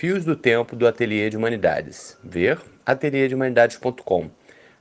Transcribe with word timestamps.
Fios 0.00 0.24
do 0.24 0.34
Tempo 0.34 0.74
do 0.74 0.88
Ateliê 0.88 1.28
de 1.28 1.36
Humanidades. 1.36 2.16
Ver 2.24 2.58
ateliêdehumanidades.com. 2.86 4.30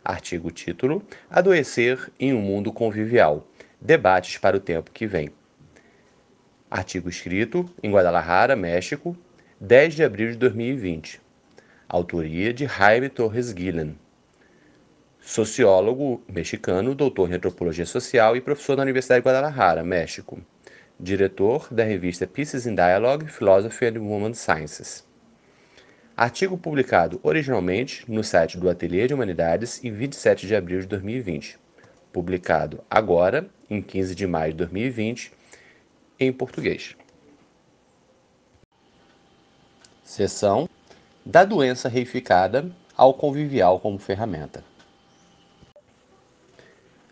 Artigo 0.01 0.49
título: 0.49 1.03
Adoecer 1.29 2.09
em 2.17 2.33
um 2.33 2.39
mundo 2.39 2.71
convivial. 2.71 3.45
Debates 3.81 4.37
para 4.37 4.55
o 4.55 4.61
tempo 4.61 4.91
que 4.91 5.05
vem. 5.05 5.29
Artigo 6.71 7.09
escrito 7.09 7.69
em 7.83 7.91
Guadalajara, 7.91 8.55
México, 8.55 9.13
10 9.59 9.95
de 9.95 10.05
abril 10.05 10.31
de 10.31 10.37
2020. 10.37 11.19
Autoria 11.89 12.53
de 12.53 12.65
Jaime 12.65 13.09
Torres 13.09 13.51
Guillen. 13.51 13.99
Sociólogo 15.19 16.23
mexicano, 16.29 16.95
doutor 16.95 17.29
em 17.29 17.33
antropologia 17.33 17.85
social 17.85 18.37
e 18.37 18.39
professor 18.39 18.77
da 18.77 18.83
Universidade 18.83 19.19
de 19.19 19.27
Guadalajara, 19.27 19.83
México 19.83 20.41
diretor 20.99 21.67
da 21.71 21.83
revista 21.83 22.27
Pieces 22.27 22.65
in 22.65 22.75
Dialogue, 22.75 23.27
Philosophy 23.27 23.85
and 23.85 24.01
Women 24.01 24.33
Sciences. 24.33 25.08
Artigo 26.21 26.57
publicado 26.57 27.17
originalmente 27.23 28.03
no 28.11 28.25
site 28.25 28.57
do 28.57 28.69
Ateliê 28.69 29.07
de 29.07 29.13
Humanidades 29.13 29.81
em 29.85 29.89
27 29.93 30.47
de 30.47 30.53
abril 30.53 30.81
de 30.81 30.85
2020. 30.85 31.57
Publicado 32.11 32.83
agora, 32.89 33.49
em 33.69 33.81
15 33.81 34.13
de 34.15 34.27
maio 34.27 34.51
de 34.51 34.57
2020, 34.57 35.31
em 36.19 36.33
português. 36.33 36.97
Seção 40.03 40.67
da 41.25 41.45
doença 41.45 41.87
reificada 41.87 42.69
ao 42.97 43.13
convivial 43.13 43.79
como 43.79 43.97
ferramenta. 43.97 44.61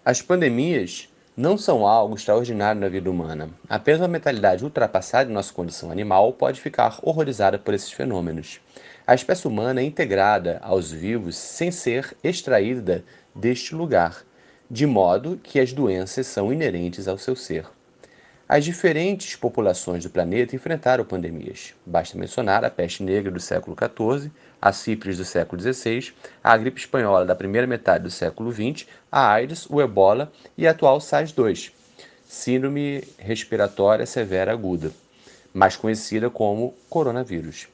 As 0.03 0.21
pandemias 0.21 1.07
não 1.37 1.55
são 1.55 1.85
algo 1.85 2.15
extraordinário 2.15 2.81
na 2.81 2.89
vida 2.89 3.11
humana. 3.11 3.51
Apenas 3.69 4.01
uma 4.01 4.07
mentalidade 4.07 4.63
ultrapassada 4.63 5.29
em 5.29 5.33
nossa 5.33 5.53
condição 5.53 5.91
animal 5.91 6.33
pode 6.33 6.59
ficar 6.59 6.97
horrorizada 7.03 7.59
por 7.59 7.75
esses 7.75 7.91
fenômenos. 7.91 8.59
A 9.05 9.13
espécie 9.13 9.47
humana 9.47 9.79
é 9.79 9.83
integrada 9.83 10.59
aos 10.63 10.91
vivos 10.91 11.37
sem 11.37 11.69
ser 11.69 12.17
extraída 12.23 13.05
deste 13.35 13.75
lugar, 13.75 14.23
de 14.69 14.87
modo 14.87 15.39
que 15.43 15.59
as 15.59 15.71
doenças 15.71 16.25
são 16.25 16.51
inerentes 16.51 17.07
ao 17.07 17.19
seu 17.19 17.35
ser. 17.35 17.76
As 18.49 18.63
diferentes 18.63 19.35
populações 19.35 20.05
do 20.05 20.09
planeta 20.09 20.55
enfrentaram 20.55 21.03
pandemias. 21.03 21.73
Basta 21.85 22.17
mencionar 22.17 22.63
a 22.63 22.69
peste 22.69 23.03
negra 23.03 23.29
do 23.29 23.41
século 23.41 23.75
XIV, 23.75 24.31
a 24.61 24.71
sífilis 24.71 25.17
do 25.17 25.25
século 25.25 25.61
XVI, 25.61 26.13
a 26.41 26.55
gripe 26.55 26.79
espanhola 26.79 27.25
da 27.25 27.35
primeira 27.35 27.67
metade 27.67 28.05
do 28.05 28.09
século 28.09 28.49
XX, 28.49 28.87
a 29.11 29.33
AIDS, 29.33 29.67
o 29.69 29.81
ebola 29.81 30.31
e 30.57 30.65
a 30.65 30.71
atual 30.71 30.99
SARS-2, 30.99 31.71
síndrome 32.25 33.03
respiratória 33.17 34.05
severa 34.05 34.53
aguda, 34.53 34.93
mais 35.53 35.75
conhecida 35.75 36.29
como 36.29 36.73
coronavírus. 36.89 37.67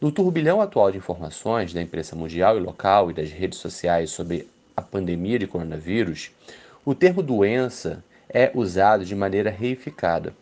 No 0.00 0.10
turbilhão 0.10 0.62
atual 0.62 0.90
de 0.90 0.96
informações 0.96 1.74
da 1.74 1.82
imprensa 1.82 2.16
mundial 2.16 2.56
e 2.56 2.60
local 2.60 3.10
e 3.10 3.14
das 3.14 3.30
redes 3.30 3.58
sociais 3.58 4.10
sobre 4.10 4.48
a 4.74 4.80
pandemia 4.80 5.38
de 5.38 5.46
coronavírus, 5.46 6.30
o 6.86 6.94
termo 6.94 7.22
doença 7.22 8.02
é 8.32 8.50
usado 8.54 9.04
de 9.04 9.14
maneira 9.14 9.50
reificada. 9.50 10.32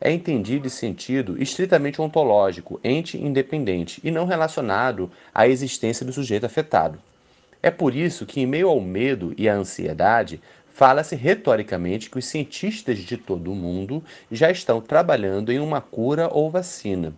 É 0.00 0.10
entendido 0.10 0.66
em 0.66 0.70
sentido 0.70 1.40
estritamente 1.42 2.00
ontológico, 2.00 2.80
ente 2.82 3.18
independente 3.18 4.00
e 4.04 4.10
não 4.10 4.24
relacionado 4.24 5.10
à 5.34 5.46
existência 5.46 6.06
do 6.06 6.12
sujeito 6.12 6.46
afetado. 6.46 6.98
É 7.62 7.70
por 7.70 7.94
isso 7.94 8.24
que, 8.24 8.40
em 8.40 8.46
meio 8.46 8.68
ao 8.68 8.80
medo 8.80 9.34
e 9.36 9.48
à 9.48 9.54
ansiedade, 9.54 10.40
fala-se 10.72 11.14
retoricamente 11.14 12.08
que 12.08 12.18
os 12.18 12.24
cientistas 12.24 12.98
de 12.98 13.18
todo 13.18 13.52
o 13.52 13.54
mundo 13.54 14.02
já 14.32 14.50
estão 14.50 14.80
trabalhando 14.80 15.52
em 15.52 15.58
uma 15.58 15.80
cura 15.82 16.28
ou 16.32 16.50
vacina. 16.50 17.12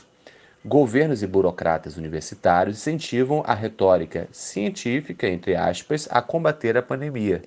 Governos 0.65 1.22
e 1.22 1.27
burocratas 1.27 1.97
universitários 1.97 2.78
incentivam 2.78 3.44
a 3.47 3.55
retórica 3.55 4.28
científica, 4.32 5.28
entre 5.28 5.55
aspas, 5.55 6.09
a 6.11 6.21
combater 6.21 6.77
a 6.77 6.82
pandemia 6.82 7.43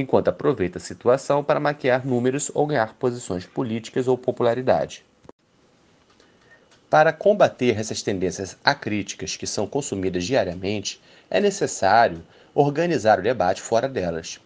enquanto 0.00 0.28
aproveita 0.28 0.78
a 0.78 0.80
situação 0.80 1.42
para 1.42 1.60
maquiar 1.60 2.06
números 2.06 2.50
ou 2.54 2.66
ganhar 2.66 2.94
posições 2.94 3.44
políticas 3.44 4.06
ou 4.06 4.16
popularidade. 4.16 5.04
Para 6.88 7.12
combater 7.12 7.78
essas 7.78 8.02
tendências 8.02 8.56
acríticas 8.64 9.36
que 9.36 9.46
são 9.46 9.66
consumidas 9.66 10.24
diariamente, 10.24 11.00
é 11.28 11.40
necessário 11.40 12.22
organizar 12.54 13.18
o 13.18 13.22
debate 13.22 13.60
fora 13.60 13.88
delas. 13.88 14.40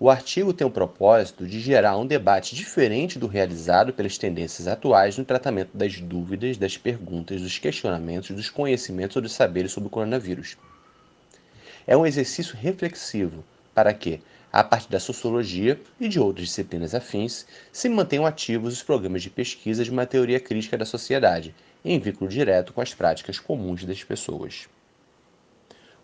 O 0.00 0.10
artigo 0.10 0.52
tem 0.52 0.66
o 0.66 0.70
propósito 0.70 1.46
de 1.46 1.60
gerar 1.60 1.96
um 1.96 2.04
debate 2.04 2.56
diferente 2.56 3.16
do 3.16 3.28
realizado 3.28 3.92
pelas 3.92 4.18
tendências 4.18 4.66
atuais 4.66 5.16
no 5.16 5.24
tratamento 5.24 5.70
das 5.72 6.00
dúvidas, 6.00 6.56
das 6.56 6.76
perguntas, 6.76 7.40
dos 7.40 7.58
questionamentos, 7.58 8.34
dos 8.34 8.50
conhecimentos 8.50 9.14
ou 9.14 9.22
dos 9.22 9.32
saberes 9.32 9.70
sobre 9.70 9.86
o 9.86 9.90
coronavírus. 9.90 10.56
É 11.86 11.96
um 11.96 12.04
exercício 12.04 12.56
reflexivo 12.56 13.44
para 13.72 13.94
que, 13.94 14.20
a 14.54 14.62
partir 14.62 14.88
da 14.88 15.00
sociologia 15.00 15.80
e 15.98 16.06
de 16.06 16.20
outras 16.20 16.46
disciplinas 16.46 16.94
afins, 16.94 17.44
se 17.72 17.88
mantenham 17.88 18.24
ativos 18.24 18.72
os 18.72 18.84
programas 18.84 19.20
de 19.20 19.28
pesquisa 19.28 19.82
de 19.82 19.90
uma 19.90 20.06
teoria 20.06 20.38
crítica 20.38 20.78
da 20.78 20.84
sociedade, 20.84 21.52
em 21.84 21.98
vínculo 21.98 22.30
direto 22.30 22.72
com 22.72 22.80
as 22.80 22.94
práticas 22.94 23.40
comuns 23.40 23.84
das 23.84 24.04
pessoas. 24.04 24.68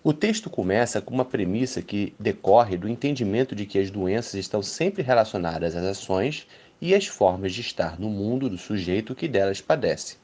O 0.02 0.12
texto 0.12 0.50
começa 0.50 1.00
com 1.00 1.14
uma 1.14 1.24
premissa 1.24 1.80
que 1.80 2.12
decorre 2.18 2.76
do 2.76 2.88
entendimento 2.88 3.54
de 3.54 3.64
que 3.66 3.78
as 3.78 3.88
doenças 3.88 4.34
estão 4.34 4.64
sempre 4.64 5.00
relacionadas 5.00 5.76
às 5.76 5.84
ações 5.84 6.48
e 6.80 6.92
às 6.92 7.06
formas 7.06 7.54
de 7.54 7.60
estar 7.60 8.00
no 8.00 8.10
mundo 8.10 8.50
do 8.50 8.58
sujeito 8.58 9.14
que 9.14 9.28
delas 9.28 9.60
padece. 9.60 10.16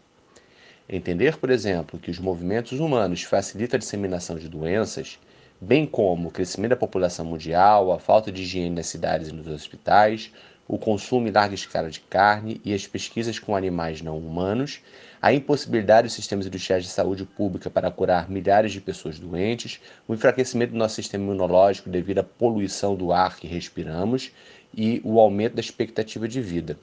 Entender, 0.89 1.37
por 1.37 1.51
exemplo, 1.51 1.97
que 1.97 2.11
os 2.11 2.19
movimentos 2.19 2.81
humanos 2.81 3.23
facilitam 3.23 3.77
a 3.77 3.79
disseminação 3.79 4.37
de 4.37 4.49
doenças 4.49 5.17
bem 5.61 5.87
como 5.87 6.29
o 6.29 6.31
crescimento 6.31 6.71
da 6.71 6.77
população 6.77 7.25
mundial, 7.25 7.93
a 7.93 7.99
falta 7.99 8.31
de 8.31 8.43
higiene 8.43 8.77
nas 8.77 8.87
cidades 8.87 9.29
e 9.29 9.33
nos 9.33 9.47
hospitais, 9.47 10.31
o 10.69 10.79
consumo 10.79 11.29
em 11.29 11.31
larga 11.31 11.55
escala 11.55 11.91
de 11.91 12.01
carne 12.01 12.61
e 12.65 12.75
as 12.75 12.87
pesquisas 12.87 13.39
com 13.39 13.55
animais 13.55 14.03
não 14.03 14.19
humanos, 14.19 14.81
a 15.23 15.33
impossibilidade 15.33 16.07
dos 16.07 16.15
sistemas 16.15 16.47
industriais 16.47 16.85
de 16.85 16.91
saúde 16.91 17.25
pública 17.25 17.71
para 17.71 17.91
curar 17.91 18.29
milhares 18.29 18.73
de 18.73 18.81
pessoas 18.81 19.19
doentes, 19.19 19.81
o 20.07 20.15
enfraquecimento 20.15 20.73
do 20.73 20.79
nosso 20.79 20.97
sistema 20.97 21.25
imunológico 21.25 21.89
devido 21.89 22.19
à 22.19 22.23
poluição 22.23 22.95
do 22.95 23.13
ar 23.13 23.37
que 23.37 23.47
respiramos 23.47 24.33
e 24.77 25.01
o 25.05 25.19
aumento 25.21 25.55
da 25.55 25.61
expectativa 25.61 26.29
de 26.29 26.41
vida. 26.41 26.77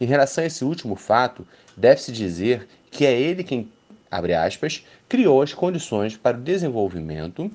Em 0.00 0.06
relação 0.06 0.44
a 0.44 0.46
esse 0.46 0.64
último 0.64 0.94
fato, 0.94 1.46
deve-se 1.76 2.12
dizer 2.12 2.68
que 2.90 3.04
é 3.04 3.20
ele 3.20 3.42
quem, 3.42 3.68
abre 4.10 4.32
aspas, 4.32 4.84
criou 5.08 5.42
as 5.42 5.52
condições 5.52 6.16
para 6.16 6.38
o 6.38 6.40
desenvolvimento 6.40 7.50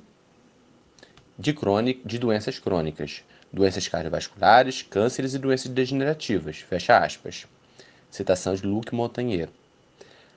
de, 1.37 1.55
de 2.05 2.19
doenças 2.19 2.59
crônicas, 2.59 3.23
doenças 3.51 3.87
cardiovasculares, 3.87 4.81
cânceres 4.81 5.33
e 5.33 5.39
doenças 5.39 5.69
degenerativas. 5.69 6.57
Fecha 6.57 6.97
aspas. 6.97 7.47
Citação 8.09 8.53
de 8.53 8.65
Luc 8.65 8.93
Montagnier. 8.93 9.49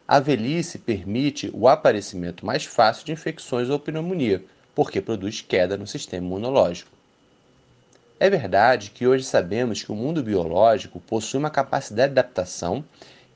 A 0.08 0.20
velhice 0.20 0.78
permite 0.78 1.50
o 1.52 1.66
aparecimento 1.66 2.46
mais 2.46 2.64
fácil 2.64 3.04
de 3.04 3.12
infecções 3.12 3.68
ou 3.68 3.78
pneumonia, 3.78 4.44
porque 4.74 5.00
produz 5.00 5.40
queda 5.40 5.76
no 5.76 5.86
sistema 5.86 6.26
imunológico. 6.26 6.90
É 8.18 8.30
verdade 8.30 8.90
que 8.92 9.06
hoje 9.06 9.24
sabemos 9.24 9.82
que 9.82 9.92
o 9.92 9.96
mundo 9.96 10.22
biológico 10.22 11.00
possui 11.00 11.38
uma 11.38 11.50
capacidade 11.50 12.14
de 12.14 12.20
adaptação 12.20 12.84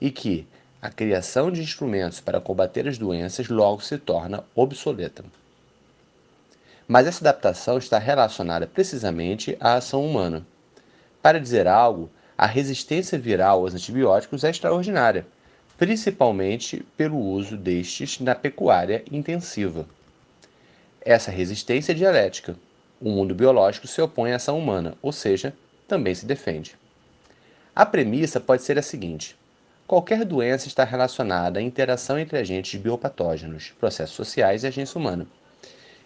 e 0.00 0.10
que 0.10 0.47
a 0.81 0.88
criação 0.88 1.50
de 1.50 1.60
instrumentos 1.60 2.20
para 2.20 2.41
combater 2.41 2.88
as 2.88 2.97
doenças 2.97 3.49
logo 3.49 3.82
se 3.82 3.99
torna 3.99 4.44
obsoleta. 4.55 5.23
Mas 6.90 7.06
essa 7.06 7.22
adaptação 7.22 7.78
está 7.78 8.00
relacionada 8.00 8.66
precisamente 8.66 9.56
à 9.60 9.75
ação 9.75 10.04
humana. 10.04 10.44
Para 11.22 11.38
dizer 11.38 11.69
algo, 11.69 12.10
a 12.37 12.46
resistência 12.46 13.16
viral 13.16 13.60
aos 13.60 13.76
antibióticos 13.76 14.42
é 14.42 14.50
extraordinária, 14.50 15.25
principalmente 15.78 16.84
pelo 16.96 17.16
uso 17.16 17.56
destes 17.56 18.19
na 18.19 18.34
pecuária 18.34 19.04
intensiva. 19.08 19.87
Essa 21.00 21.31
resistência 21.31 21.92
é 21.92 21.94
dialética. 21.94 22.56
O 23.00 23.08
mundo 23.08 23.36
biológico 23.36 23.86
se 23.86 24.02
opõe 24.02 24.32
à 24.32 24.36
ação 24.36 24.58
humana, 24.58 24.94
ou 25.00 25.12
seja, 25.12 25.54
também 25.86 26.12
se 26.16 26.26
defende. 26.26 26.76
A 27.72 27.86
premissa 27.86 28.40
pode 28.40 28.64
ser 28.64 28.76
a 28.81 28.82
seguinte: 28.82 29.38
qualquer 29.86 30.25
doença 30.25 30.66
está 30.66 30.82
relacionada 30.82 31.60
à 31.60 31.62
interação 31.62 32.19
entre 32.19 32.36
agentes 32.36 32.81
biopatógenos, 32.81 33.72
processos 33.78 34.16
sociais 34.16 34.64
e 34.64 34.66
agência 34.66 34.98
humana. 34.98 35.28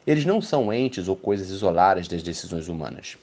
Eles 0.07 0.25
não 0.25 0.41
são 0.41 0.73
entes 0.73 1.09
ou 1.09 1.17
coisas 1.17 1.51
isoladas 1.51 2.09
das 2.09 2.23
decisões 2.23 2.69
humanas. 2.69 3.17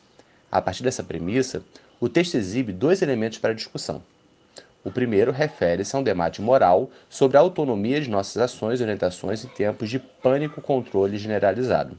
A 0.51 0.61
partir 0.61 0.83
dessa 0.83 1.03
premissa, 1.03 1.63
o 1.99 2.09
texto 2.09 2.35
exibe 2.35 2.73
dois 2.73 3.01
elementos 3.01 3.37
para 3.37 3.53
discussão. 3.53 4.01
O 4.83 4.89
primeiro 4.89 5.31
refere-se 5.31 5.95
a 5.95 5.99
um 5.99 6.03
debate 6.03 6.41
moral 6.41 6.89
sobre 7.07 7.37
a 7.37 7.39
autonomia 7.39 8.01
de 8.01 8.09
nossas 8.09 8.41
ações 8.41 8.79
e 8.79 8.83
orientações 8.83 9.45
em 9.45 9.47
tempos 9.47 9.89
de 9.89 9.99
pânico-controle 9.99 11.17
generalizado. 11.17 11.95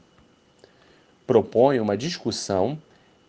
Propõe 1.24 1.78
uma 1.78 1.96
discussão 1.96 2.76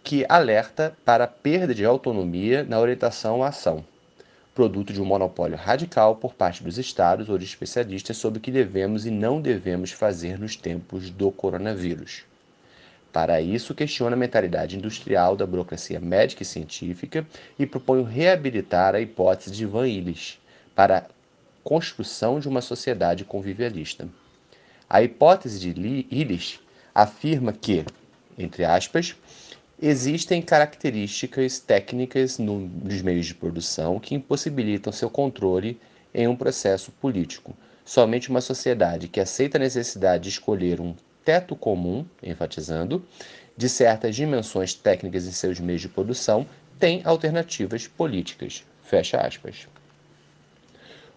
que 0.03 0.25
alerta 0.27 0.97
para 1.05 1.25
a 1.25 1.27
perda 1.27 1.73
de 1.73 1.85
autonomia 1.85 2.63
na 2.63 2.79
orientação 2.79 3.43
à 3.43 3.49
ação. 3.49 3.85
Produto 4.53 4.93
de 4.93 5.01
um 5.01 5.05
monopólio 5.05 5.57
radical 5.57 6.15
por 6.15 6.33
parte 6.33 6.63
dos 6.63 6.77
estados 6.77 7.27
ou 7.29 7.37
de 7.37 7.45
especialistas 7.45 8.17
sobre 8.17 8.37
o 8.37 8.41
que 8.41 8.51
devemos 8.51 9.05
e 9.05 9.11
não 9.11 9.41
devemos 9.41 9.91
fazer 9.91 10.39
nos 10.39 10.55
tempos 10.55 11.09
do 11.09 11.31
coronavírus. 11.31 12.23
Para 13.11 13.39
isso, 13.41 13.75
questiona 13.75 14.15
a 14.15 14.19
mentalidade 14.19 14.75
industrial 14.75 15.35
da 15.35 15.45
burocracia 15.45 15.99
médica 15.99 16.41
e 16.41 16.45
científica 16.45 17.25
e 17.57 17.65
propõe 17.65 18.03
reabilitar 18.03 18.95
a 18.95 19.01
hipótese 19.01 19.51
de 19.51 19.65
Van 19.65 19.87
Illis 19.87 20.39
para 20.75 20.97
a 20.97 21.03
construção 21.63 22.39
de 22.39 22.47
uma 22.47 22.61
sociedade 22.61 23.23
convivialista. 23.23 24.07
A 24.89 25.01
hipótese 25.01 25.59
de 25.59 26.07
Illis 26.09 26.59
afirma 26.93 27.53
que, 27.53 27.85
entre 28.37 28.65
aspas, 28.65 29.15
Existem 29.85 30.41
características 30.41 31.59
técnicas 31.59 32.39
no, 32.39 32.57
nos 32.57 33.01
meios 33.01 33.25
de 33.25 33.35
produção 33.35 33.99
que 33.99 34.15
impossibilitam 34.15 34.93
seu 34.93 35.09
controle 35.09 35.77
em 36.13 36.25
um 36.25 36.37
processo 36.37 36.89
político. 36.89 37.53
Somente 37.83 38.29
uma 38.29 38.39
sociedade 38.39 39.09
que 39.09 39.19
aceita 39.19 39.57
a 39.57 39.59
necessidade 39.59 40.23
de 40.23 40.29
escolher 40.29 40.79
um 40.79 40.95
teto 41.25 41.53
comum, 41.53 42.05
enfatizando, 42.23 43.05
de 43.57 43.67
certas 43.67 44.15
dimensões 44.15 44.73
técnicas 44.73 45.27
em 45.27 45.33
seus 45.33 45.59
meios 45.59 45.81
de 45.81 45.89
produção, 45.89 46.47
tem 46.79 47.01
alternativas 47.03 47.85
políticas. 47.85 48.63
Fecha 48.83 49.17
aspas. 49.17 49.67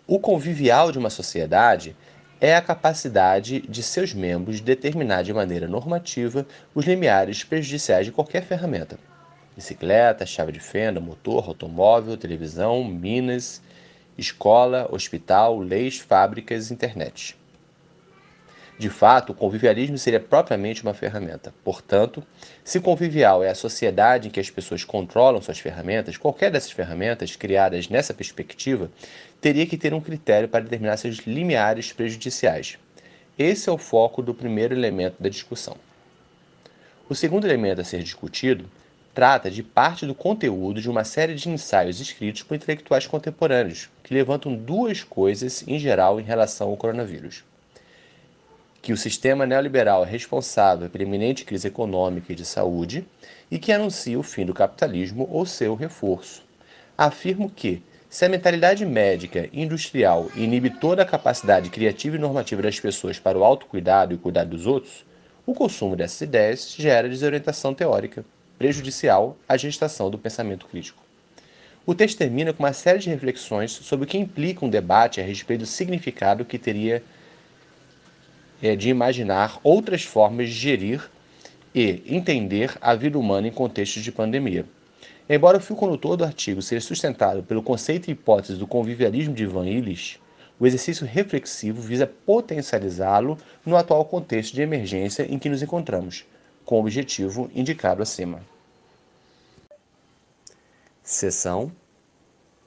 O 0.08 0.18
convivial 0.18 0.90
de 0.90 0.98
uma 0.98 1.08
sociedade 1.08 1.94
é 2.40 2.54
a 2.54 2.60
capacidade 2.60 3.60
de 3.60 3.82
seus 3.82 4.12
membros 4.12 4.60
determinar 4.60 5.22
de 5.22 5.32
maneira 5.32 5.66
normativa 5.66 6.46
os 6.74 6.84
limiares 6.84 7.44
prejudiciais 7.44 8.06
de 8.06 8.12
qualquer 8.12 8.42
ferramenta. 8.44 8.98
Bicicleta, 9.54 10.26
chave 10.26 10.52
de 10.52 10.60
fenda, 10.60 11.00
motor, 11.00 11.48
automóvel, 11.48 12.16
televisão, 12.16 12.84
minas, 12.84 13.62
escola, 14.18 14.86
hospital, 14.92 15.58
leis, 15.58 15.98
fábricas, 15.98 16.70
internet. 16.70 17.36
De 18.78 18.90
fato, 18.90 19.32
o 19.32 19.34
convivialismo 19.34 19.96
seria 19.96 20.20
propriamente 20.20 20.82
uma 20.82 20.92
ferramenta. 20.92 21.54
Portanto, 21.64 22.22
se 22.62 22.78
convivial 22.78 23.42
é 23.42 23.48
a 23.48 23.54
sociedade 23.54 24.28
em 24.28 24.30
que 24.30 24.38
as 24.38 24.50
pessoas 24.50 24.84
controlam 24.84 25.40
suas 25.40 25.58
ferramentas, 25.58 26.18
qualquer 26.18 26.50
dessas 26.50 26.72
ferramentas 26.72 27.34
criadas 27.36 27.88
nessa 27.88 28.12
perspectiva 28.12 28.90
teria 29.40 29.66
que 29.66 29.78
ter 29.78 29.94
um 29.94 30.00
critério 30.00 30.46
para 30.46 30.64
determinar 30.64 30.98
seus 30.98 31.20
limiares 31.20 31.90
prejudiciais. 31.90 32.76
Esse 33.38 33.70
é 33.70 33.72
o 33.72 33.78
foco 33.78 34.20
do 34.20 34.34
primeiro 34.34 34.74
elemento 34.74 35.22
da 35.22 35.30
discussão. 35.30 35.78
O 37.08 37.14
segundo 37.14 37.46
elemento 37.46 37.80
a 37.80 37.84
ser 37.84 38.02
discutido 38.02 38.68
trata 39.14 39.50
de 39.50 39.62
parte 39.62 40.04
do 40.04 40.14
conteúdo 40.14 40.82
de 40.82 40.90
uma 40.90 41.04
série 41.04 41.34
de 41.34 41.48
ensaios 41.48 41.98
escritos 41.98 42.42
por 42.42 42.54
intelectuais 42.54 43.06
contemporâneos, 43.06 43.88
que 44.02 44.12
levantam 44.12 44.54
duas 44.54 45.02
coisas 45.02 45.66
em 45.66 45.78
geral 45.78 46.20
em 46.20 46.24
relação 46.24 46.68
ao 46.68 46.76
coronavírus 46.76 47.42
que 48.86 48.92
o 48.92 48.96
sistema 48.96 49.44
neoliberal 49.44 50.04
é 50.04 50.08
responsável 50.08 50.88
pela 50.88 51.02
iminente 51.02 51.44
crise 51.44 51.66
econômica 51.66 52.32
e 52.32 52.36
de 52.36 52.44
saúde 52.44 53.04
e 53.50 53.58
que 53.58 53.72
anuncia 53.72 54.16
o 54.16 54.22
fim 54.22 54.46
do 54.46 54.54
capitalismo 54.54 55.28
ou 55.28 55.44
seu 55.44 55.74
reforço. 55.74 56.44
Afirmo 56.96 57.50
que, 57.50 57.82
se 58.08 58.24
a 58.24 58.28
mentalidade 58.28 58.86
médica 58.86 59.50
industrial 59.52 60.30
inibe 60.36 60.70
toda 60.70 61.02
a 61.02 61.04
capacidade 61.04 61.68
criativa 61.68 62.14
e 62.14 62.20
normativa 62.20 62.62
das 62.62 62.78
pessoas 62.78 63.18
para 63.18 63.36
o 63.36 63.42
autocuidado 63.42 64.12
e 64.12 64.14
o 64.14 64.20
cuidado 64.20 64.50
dos 64.50 64.68
outros, 64.68 65.04
o 65.44 65.52
consumo 65.52 65.96
dessas 65.96 66.20
ideias 66.20 66.72
gera 66.78 67.08
desorientação 67.08 67.74
teórica, 67.74 68.24
prejudicial 68.56 69.36
à 69.48 69.56
gestação 69.56 70.08
do 70.08 70.16
pensamento 70.16 70.64
crítico. 70.64 71.02
O 71.84 71.92
texto 71.92 72.18
termina 72.18 72.52
com 72.52 72.62
uma 72.62 72.72
série 72.72 73.00
de 73.00 73.10
reflexões 73.10 73.72
sobre 73.72 74.04
o 74.04 74.08
que 74.08 74.16
implica 74.16 74.64
um 74.64 74.70
debate 74.70 75.20
a 75.20 75.24
respeito 75.24 75.62
do 75.62 75.66
significado 75.66 76.44
que 76.44 76.56
teria 76.56 77.02
de 78.60 78.88
imaginar 78.88 79.60
outras 79.62 80.02
formas 80.02 80.48
de 80.48 80.54
gerir 80.54 81.10
e 81.74 82.02
entender 82.06 82.76
a 82.80 82.94
vida 82.94 83.18
humana 83.18 83.48
em 83.48 83.52
contextos 83.52 84.02
de 84.02 84.10
pandemia. 84.10 84.64
Embora 85.28 85.58
o 85.58 85.60
fio 85.60 85.76
condutor 85.76 86.16
do 86.16 86.24
artigo 86.24 86.62
seja 86.62 86.86
sustentado 86.86 87.42
pelo 87.42 87.62
conceito 87.62 88.08
e 88.08 88.12
hipótese 88.12 88.58
do 88.58 88.66
convivialismo 88.66 89.34
de 89.34 89.44
Van 89.44 89.66
Illis, 89.66 90.18
o 90.58 90.66
exercício 90.66 91.06
reflexivo 91.06 91.82
visa 91.82 92.06
potencializá-lo 92.06 93.36
no 93.64 93.76
atual 93.76 94.04
contexto 94.06 94.54
de 94.54 94.62
emergência 94.62 95.26
em 95.30 95.38
que 95.38 95.50
nos 95.50 95.62
encontramos, 95.62 96.24
com 96.64 96.76
o 96.76 96.80
objetivo 96.80 97.50
indicado 97.54 98.02
acima. 98.02 98.40
Seção 101.02 101.70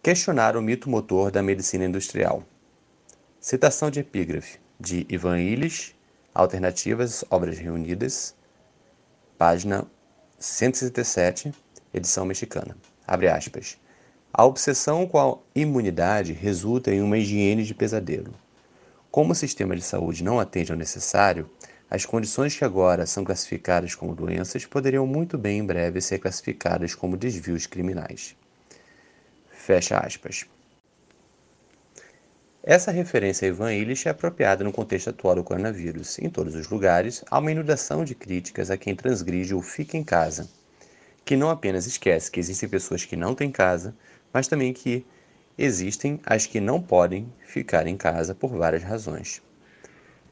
Questionar 0.03 0.55
o 0.55 0.61
mito 0.61 0.89
motor 0.89 1.29
da 1.29 1.43
medicina 1.43 1.83
industrial. 1.83 2.43
Citação 3.41 3.91
de 3.91 3.99
epígrafe 3.99 4.59
de 4.79 5.05
Ivan 5.09 5.41
Illich, 5.41 5.93
Alternativas, 6.33 7.25
Obras 7.29 7.57
Reunidas, 7.57 8.33
página 9.37 9.85
167, 10.39 11.51
edição 11.93 12.23
mexicana. 12.23 12.77
Abre 13.05 13.27
aspas. 13.27 13.77
A 14.31 14.45
obsessão 14.45 15.05
com 15.05 15.19
a 15.19 15.37
imunidade 15.53 16.31
resulta 16.31 16.93
em 16.93 17.01
uma 17.01 17.17
higiene 17.17 17.65
de 17.65 17.73
pesadelo. 17.73 18.33
Como 19.11 19.33
o 19.33 19.35
sistema 19.35 19.75
de 19.75 19.81
saúde 19.81 20.23
não 20.23 20.39
atende 20.39 20.71
ao 20.71 20.77
necessário, 20.77 21.49
as 21.89 22.05
condições 22.05 22.55
que 22.55 22.63
agora 22.63 23.05
são 23.05 23.25
classificadas 23.25 23.95
como 23.95 24.15
doenças 24.15 24.65
poderiam 24.65 25.05
muito 25.05 25.37
bem 25.37 25.59
em 25.59 25.65
breve 25.65 25.99
ser 25.99 26.19
classificadas 26.19 26.95
como 26.95 27.17
desvios 27.17 27.65
criminais. 27.65 28.33
Fecha 29.49 29.97
aspas. 29.97 30.45
Essa 32.71 32.91
referência 32.91 33.47
a 33.47 33.49
Ivan 33.49 33.73
Illich 33.73 34.07
é 34.07 34.11
apropriada 34.11 34.63
no 34.63 34.71
contexto 34.71 35.09
atual 35.09 35.33
do 35.33 35.43
coronavírus. 35.43 36.19
Em 36.19 36.29
todos 36.29 36.53
os 36.53 36.69
lugares, 36.69 37.25
há 37.27 37.39
uma 37.39 37.51
inundação 37.51 38.05
de 38.05 38.13
críticas 38.13 38.69
a 38.69 38.77
quem 38.77 38.95
transgride 38.95 39.55
o 39.55 39.61
fica 39.63 39.97
em 39.97 40.03
casa, 40.03 40.47
que 41.25 41.35
não 41.35 41.49
apenas 41.49 41.87
esquece 41.87 42.29
que 42.29 42.39
existem 42.39 42.69
pessoas 42.69 43.03
que 43.03 43.15
não 43.15 43.33
têm 43.33 43.51
casa, 43.51 43.95
mas 44.31 44.47
também 44.47 44.71
que 44.71 45.03
existem 45.57 46.19
as 46.23 46.45
que 46.45 46.59
não 46.59 46.79
podem 46.79 47.33
ficar 47.39 47.87
em 47.87 47.97
casa 47.97 48.35
por 48.35 48.51
várias 48.51 48.83
razões. 48.83 49.41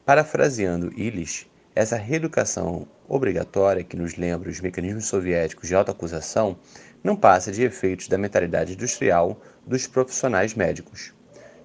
Parafraseando 0.06 0.92
Illich, 0.96 1.50
essa 1.74 1.96
reeducação 1.96 2.86
obrigatória 3.08 3.82
que 3.82 3.96
nos 3.96 4.14
lembra 4.14 4.48
os 4.48 4.60
mecanismos 4.60 5.06
soviéticos 5.06 5.66
de 5.66 5.74
autoacusação 5.74 6.56
não 7.02 7.16
passa 7.16 7.50
de 7.50 7.64
efeitos 7.64 8.06
da 8.06 8.16
mentalidade 8.16 8.74
industrial 8.74 9.42
dos 9.66 9.88
profissionais 9.88 10.54
médicos 10.54 11.17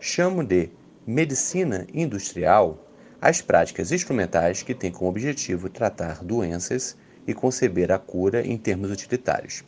chamo 0.05 0.43
de 0.43 0.69
medicina 1.07 1.87
industrial 1.93 2.77
as 3.21 3.41
práticas 3.41 3.89
instrumentais 3.89 4.61
que 4.61 4.75
têm 4.75 4.91
como 4.91 5.09
objetivo 5.09 5.69
tratar 5.69 6.21
doenças 6.21 6.97
e 7.25 7.33
conceber 7.33 7.89
a 7.89 7.97
cura 7.97 8.45
em 8.45 8.57
termos 8.57 8.91
utilitários. 8.91 9.63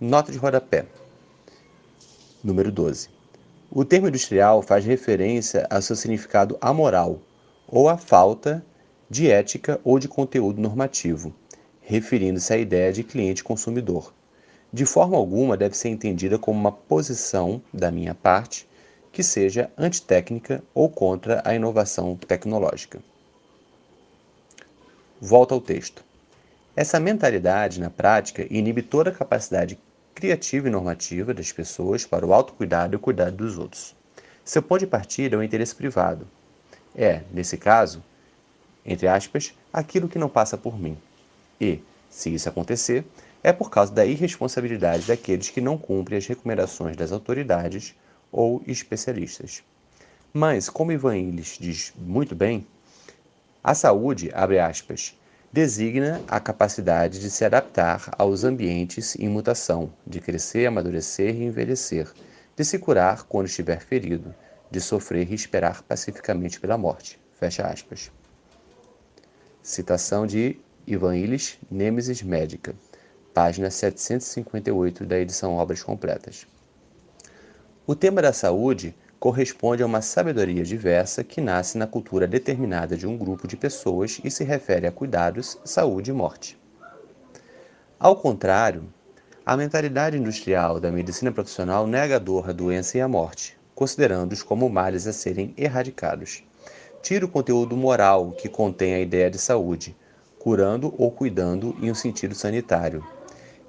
Nota 0.00 0.32
de 0.32 0.38
rodapé. 0.38 0.86
Número 2.42 2.72
12. 2.72 3.10
O 3.70 3.84
termo 3.84 4.08
industrial 4.08 4.62
faz 4.62 4.86
referência 4.86 5.66
ao 5.68 5.82
seu 5.82 5.96
significado 5.96 6.56
amoral 6.58 7.20
ou 7.68 7.90
à 7.90 7.98
falta 7.98 8.64
de 9.10 9.30
ética 9.30 9.78
ou 9.84 9.98
de 9.98 10.08
conteúdo 10.08 10.62
normativo, 10.62 11.30
referindo-se 11.82 12.54
à 12.54 12.56
ideia 12.56 12.90
de 12.90 13.04
cliente-consumidor. 13.04 14.14
De 14.72 14.86
forma 14.86 15.14
alguma 15.14 15.58
deve 15.58 15.76
ser 15.76 15.90
entendida 15.90 16.38
como 16.38 16.58
uma 16.58 16.72
posição 16.72 17.60
da 17.70 17.90
minha 17.90 18.14
parte 18.14 18.66
que 19.16 19.22
seja 19.22 19.70
antitécnica 19.78 20.62
ou 20.74 20.90
contra 20.90 21.40
a 21.42 21.54
inovação 21.54 22.14
tecnológica. 22.16 23.00
Volta 25.18 25.54
ao 25.54 25.60
texto. 25.62 26.04
Essa 26.76 27.00
mentalidade, 27.00 27.80
na 27.80 27.88
prática, 27.88 28.46
inibe 28.50 28.82
toda 28.82 29.08
a 29.08 29.14
capacidade 29.14 29.78
criativa 30.14 30.68
e 30.68 30.70
normativa 30.70 31.32
das 31.32 31.50
pessoas 31.50 32.04
para 32.04 32.26
o 32.26 32.34
autocuidado 32.34 32.94
e 32.94 32.96
o 32.96 33.00
cuidado 33.00 33.36
dos 33.36 33.56
outros. 33.56 33.96
Seu 34.44 34.62
ponto 34.62 34.80
de 34.80 34.86
partida 34.86 35.34
é 35.34 35.38
o 35.38 35.42
interesse 35.42 35.74
privado. 35.74 36.28
É, 36.94 37.22
nesse 37.32 37.56
caso, 37.56 38.04
entre 38.84 39.08
aspas, 39.08 39.54
aquilo 39.72 40.10
que 40.10 40.18
não 40.18 40.28
passa 40.28 40.58
por 40.58 40.78
mim. 40.78 40.98
E, 41.58 41.80
se 42.10 42.34
isso 42.34 42.50
acontecer, 42.50 43.02
é 43.42 43.50
por 43.50 43.70
causa 43.70 43.94
da 43.94 44.04
irresponsabilidade 44.04 45.06
daqueles 45.06 45.48
que 45.48 45.62
não 45.62 45.78
cumprem 45.78 46.18
as 46.18 46.26
recomendações 46.26 46.98
das 46.98 47.12
autoridades 47.12 47.94
ou 48.30 48.62
especialistas. 48.66 49.62
Mas, 50.32 50.68
como 50.68 50.92
Ivan 50.92 51.16
Illich 51.16 51.58
diz 51.60 51.92
muito 51.96 52.34
bem, 52.34 52.66
a 53.64 53.74
saúde, 53.74 54.30
abre 54.34 54.58
aspas, 54.58 55.18
designa 55.52 56.22
a 56.28 56.38
capacidade 56.38 57.18
de 57.18 57.30
se 57.30 57.44
adaptar 57.44 58.10
aos 58.18 58.44
ambientes 58.44 59.16
em 59.16 59.28
mutação, 59.28 59.92
de 60.06 60.20
crescer, 60.20 60.66
amadurecer 60.66 61.34
e 61.34 61.44
envelhecer, 61.44 62.12
de 62.54 62.64
se 62.64 62.78
curar 62.78 63.24
quando 63.24 63.46
estiver 63.46 63.80
ferido, 63.80 64.34
de 64.70 64.80
sofrer 64.80 65.30
e 65.30 65.34
esperar 65.34 65.82
pacificamente 65.82 66.60
pela 66.60 66.76
morte. 66.76 67.18
Fecha 67.38 67.66
aspas. 67.66 68.12
Citação 69.62 70.26
de 70.26 70.60
Ivan 70.86 71.16
Illich, 71.16 71.58
Nêmesis 71.70 72.22
Médica, 72.22 72.74
página 73.34 73.70
758 73.70 75.04
da 75.04 75.18
edição 75.18 75.54
Obras 75.56 75.82
Completas. 75.82 76.46
O 77.88 77.94
tema 77.94 78.20
da 78.20 78.32
saúde 78.32 78.96
corresponde 79.20 79.80
a 79.80 79.86
uma 79.86 80.02
sabedoria 80.02 80.64
diversa 80.64 81.22
que 81.22 81.40
nasce 81.40 81.78
na 81.78 81.86
cultura 81.86 82.26
determinada 82.26 82.96
de 82.96 83.06
um 83.06 83.16
grupo 83.16 83.46
de 83.46 83.56
pessoas 83.56 84.20
e 84.24 84.28
se 84.28 84.42
refere 84.42 84.88
a 84.88 84.92
cuidados, 84.92 85.56
saúde 85.64 86.10
e 86.10 86.12
morte. 86.12 86.58
Ao 87.96 88.16
contrário, 88.16 88.82
a 89.44 89.56
mentalidade 89.56 90.18
industrial 90.18 90.80
da 90.80 90.90
medicina 90.90 91.30
profissional 91.30 91.86
nega 91.86 92.16
a 92.16 92.18
dor, 92.18 92.50
a 92.50 92.52
doença 92.52 92.98
e 92.98 93.00
a 93.00 93.06
morte, 93.06 93.56
considerando-os 93.72 94.42
como 94.42 94.68
males 94.68 95.06
a 95.06 95.12
serem 95.12 95.54
erradicados. 95.56 96.42
Tira 97.00 97.24
o 97.24 97.28
conteúdo 97.28 97.76
moral 97.76 98.32
que 98.32 98.48
contém 98.48 98.94
a 98.94 99.00
ideia 99.00 99.30
de 99.30 99.38
saúde, 99.38 99.94
curando 100.40 100.92
ou 100.98 101.12
cuidando 101.12 101.76
em 101.80 101.88
um 101.88 101.94
sentido 101.94 102.34
sanitário. 102.34 103.06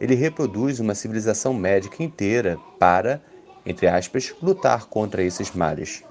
Ele 0.01 0.15
reproduz 0.15 0.79
uma 0.79 0.95
civilização 0.95 1.53
médica 1.53 2.01
inteira 2.01 2.57
para, 2.79 3.21
entre 3.67 3.85
aspas, 3.85 4.33
lutar 4.41 4.85
contra 4.85 5.21
esses 5.21 5.51
males. 5.51 6.01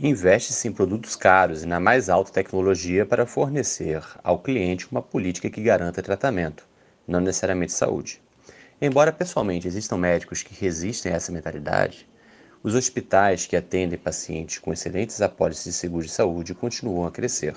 Investe-se 0.00 0.66
em 0.66 0.72
produtos 0.72 1.14
caros 1.14 1.62
e 1.62 1.66
na 1.66 1.78
mais 1.78 2.08
alta 2.08 2.32
tecnologia 2.32 3.04
para 3.04 3.26
fornecer 3.26 4.02
ao 4.24 4.38
cliente 4.38 4.88
uma 4.90 5.02
política 5.02 5.50
que 5.50 5.62
garanta 5.62 6.02
tratamento, 6.02 6.66
não 7.06 7.20
necessariamente 7.20 7.72
saúde. 7.72 8.22
Embora 8.80 9.12
pessoalmente 9.12 9.68
existam 9.68 9.98
médicos 9.98 10.42
que 10.42 10.58
resistem 10.58 11.12
a 11.12 11.16
essa 11.16 11.30
mentalidade, 11.30 12.08
os 12.62 12.74
hospitais 12.74 13.44
que 13.44 13.54
atendem 13.54 13.98
pacientes 13.98 14.58
com 14.58 14.72
excelentes 14.72 15.20
apólices 15.20 15.64
de 15.64 15.72
seguro 15.74 16.06
de 16.06 16.12
saúde 16.12 16.54
continuam 16.54 17.06
a 17.06 17.12
crescer. 17.12 17.54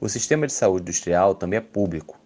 O 0.00 0.08
sistema 0.08 0.48
de 0.48 0.52
saúde 0.52 0.82
industrial 0.82 1.36
também 1.36 1.58
é 1.58 1.62
público. 1.62 2.18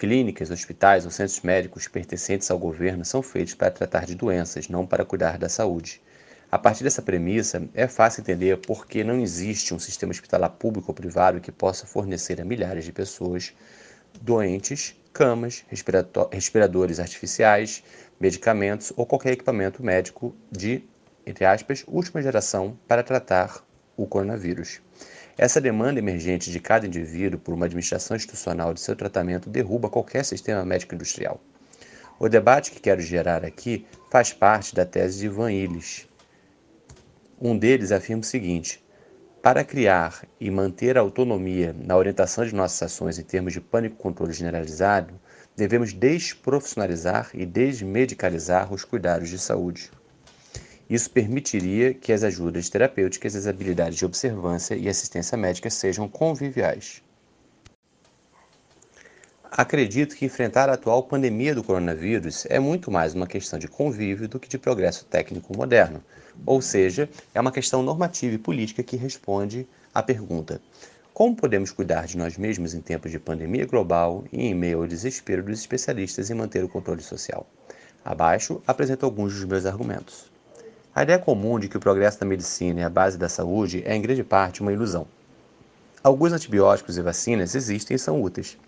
Clínicas, 0.00 0.50
hospitais 0.50 1.04
ou 1.04 1.10
centros 1.10 1.42
médicos 1.42 1.86
pertencentes 1.86 2.50
ao 2.50 2.58
governo 2.58 3.04
são 3.04 3.20
feitos 3.20 3.52
para 3.52 3.70
tratar 3.70 4.06
de 4.06 4.14
doenças, 4.14 4.66
não 4.66 4.86
para 4.86 5.04
cuidar 5.04 5.36
da 5.36 5.46
saúde. 5.46 6.00
A 6.50 6.58
partir 6.58 6.82
dessa 6.84 7.02
premissa, 7.02 7.68
é 7.74 7.86
fácil 7.86 8.22
entender 8.22 8.56
por 8.56 8.86
que 8.86 9.04
não 9.04 9.20
existe 9.20 9.74
um 9.74 9.78
sistema 9.78 10.10
hospitalar 10.10 10.48
público 10.52 10.90
ou 10.90 10.94
privado 10.94 11.38
que 11.38 11.52
possa 11.52 11.84
fornecer 11.84 12.40
a 12.40 12.46
milhares 12.46 12.86
de 12.86 12.92
pessoas 12.92 13.52
doentes 14.22 14.96
camas, 15.12 15.66
respiradores 16.32 16.98
artificiais, 16.98 17.84
medicamentos 18.18 18.94
ou 18.96 19.04
qualquer 19.04 19.34
equipamento 19.34 19.82
médico 19.82 20.34
de 20.50 20.82
entre 21.26 21.44
aspas, 21.44 21.84
última 21.86 22.22
geração 22.22 22.74
para 22.88 23.02
tratar 23.02 23.62
o 23.98 24.06
coronavírus. 24.06 24.80
Essa 25.42 25.58
demanda 25.58 25.98
emergente 25.98 26.50
de 26.50 26.60
cada 26.60 26.86
indivíduo 26.86 27.40
por 27.40 27.54
uma 27.54 27.64
administração 27.64 28.14
institucional 28.14 28.74
de 28.74 28.80
seu 28.82 28.94
tratamento 28.94 29.48
derruba 29.48 29.88
qualquer 29.88 30.22
sistema 30.22 30.66
médico 30.66 30.94
industrial. 30.94 31.40
O 32.18 32.28
debate 32.28 32.70
que 32.70 32.78
quero 32.78 33.00
gerar 33.00 33.42
aqui 33.42 33.86
faz 34.10 34.34
parte 34.34 34.74
da 34.74 34.84
tese 34.84 35.18
de 35.18 35.30
Van 35.30 35.50
Illes. 35.50 36.06
Um 37.40 37.56
deles 37.56 37.90
afirma 37.90 38.20
o 38.20 38.26
seguinte: 38.26 38.84
para 39.42 39.64
criar 39.64 40.26
e 40.38 40.50
manter 40.50 40.98
a 40.98 41.00
autonomia 41.00 41.74
na 41.74 41.96
orientação 41.96 42.44
de 42.44 42.54
nossas 42.54 42.82
ações 42.82 43.18
em 43.18 43.22
termos 43.22 43.54
de 43.54 43.62
pânico 43.62 43.96
controle 43.96 44.34
generalizado, 44.34 45.18
devemos 45.56 45.94
desprofissionalizar 45.94 47.30
e 47.32 47.46
desmedicalizar 47.46 48.70
os 48.70 48.84
cuidados 48.84 49.30
de 49.30 49.38
saúde. 49.38 49.90
Isso 50.90 51.08
permitiria 51.08 51.94
que 51.94 52.12
as 52.12 52.24
ajudas 52.24 52.68
terapêuticas, 52.68 53.36
as 53.36 53.46
habilidades 53.46 53.96
de 53.96 54.04
observância 54.04 54.74
e 54.74 54.88
assistência 54.88 55.38
médica 55.38 55.70
sejam 55.70 56.08
conviviais. 56.08 57.00
Acredito 59.48 60.16
que 60.16 60.24
enfrentar 60.24 60.68
a 60.68 60.72
atual 60.72 61.04
pandemia 61.04 61.54
do 61.54 61.62
coronavírus 61.62 62.44
é 62.46 62.58
muito 62.58 62.90
mais 62.90 63.14
uma 63.14 63.28
questão 63.28 63.56
de 63.56 63.68
convívio 63.68 64.28
do 64.28 64.40
que 64.40 64.48
de 64.48 64.58
progresso 64.58 65.04
técnico 65.04 65.56
moderno, 65.56 66.02
ou 66.44 66.60
seja, 66.60 67.08
é 67.32 67.40
uma 67.40 67.52
questão 67.52 67.84
normativa 67.84 68.34
e 68.34 68.38
política 68.38 68.82
que 68.82 68.96
responde 68.96 69.68
à 69.94 70.02
pergunta: 70.02 70.60
como 71.14 71.36
podemos 71.36 71.70
cuidar 71.70 72.06
de 72.06 72.18
nós 72.18 72.36
mesmos 72.36 72.74
em 72.74 72.80
tempos 72.80 73.12
de 73.12 73.20
pandemia 73.20 73.64
global 73.64 74.24
e 74.32 74.44
em 74.44 74.54
meio 74.54 74.78
ao 74.78 74.88
desespero 74.88 75.44
dos 75.44 75.60
especialistas 75.60 76.30
em 76.30 76.34
manter 76.34 76.64
o 76.64 76.68
controle 76.68 77.02
social? 77.02 77.46
Abaixo 78.04 78.60
apresento 78.66 79.06
alguns 79.06 79.34
dos 79.34 79.44
meus 79.44 79.66
argumentos. 79.66 80.29
A 80.92 81.04
ideia 81.04 81.20
comum 81.20 81.56
de 81.60 81.68
que 81.68 81.76
o 81.76 81.80
progresso 81.80 82.18
da 82.18 82.26
medicina 82.26 82.80
é 82.80 82.84
a 82.84 82.90
base 82.90 83.16
da 83.16 83.28
saúde 83.28 83.80
é, 83.86 83.94
em 83.94 84.02
grande 84.02 84.24
parte, 84.24 84.60
uma 84.60 84.72
ilusão. 84.72 85.06
Alguns 86.02 86.32
antibióticos 86.32 86.98
e 86.98 87.02
vacinas 87.02 87.54
existem 87.54 87.94
e 87.94 87.98
são 87.98 88.20
úteis. 88.20 88.58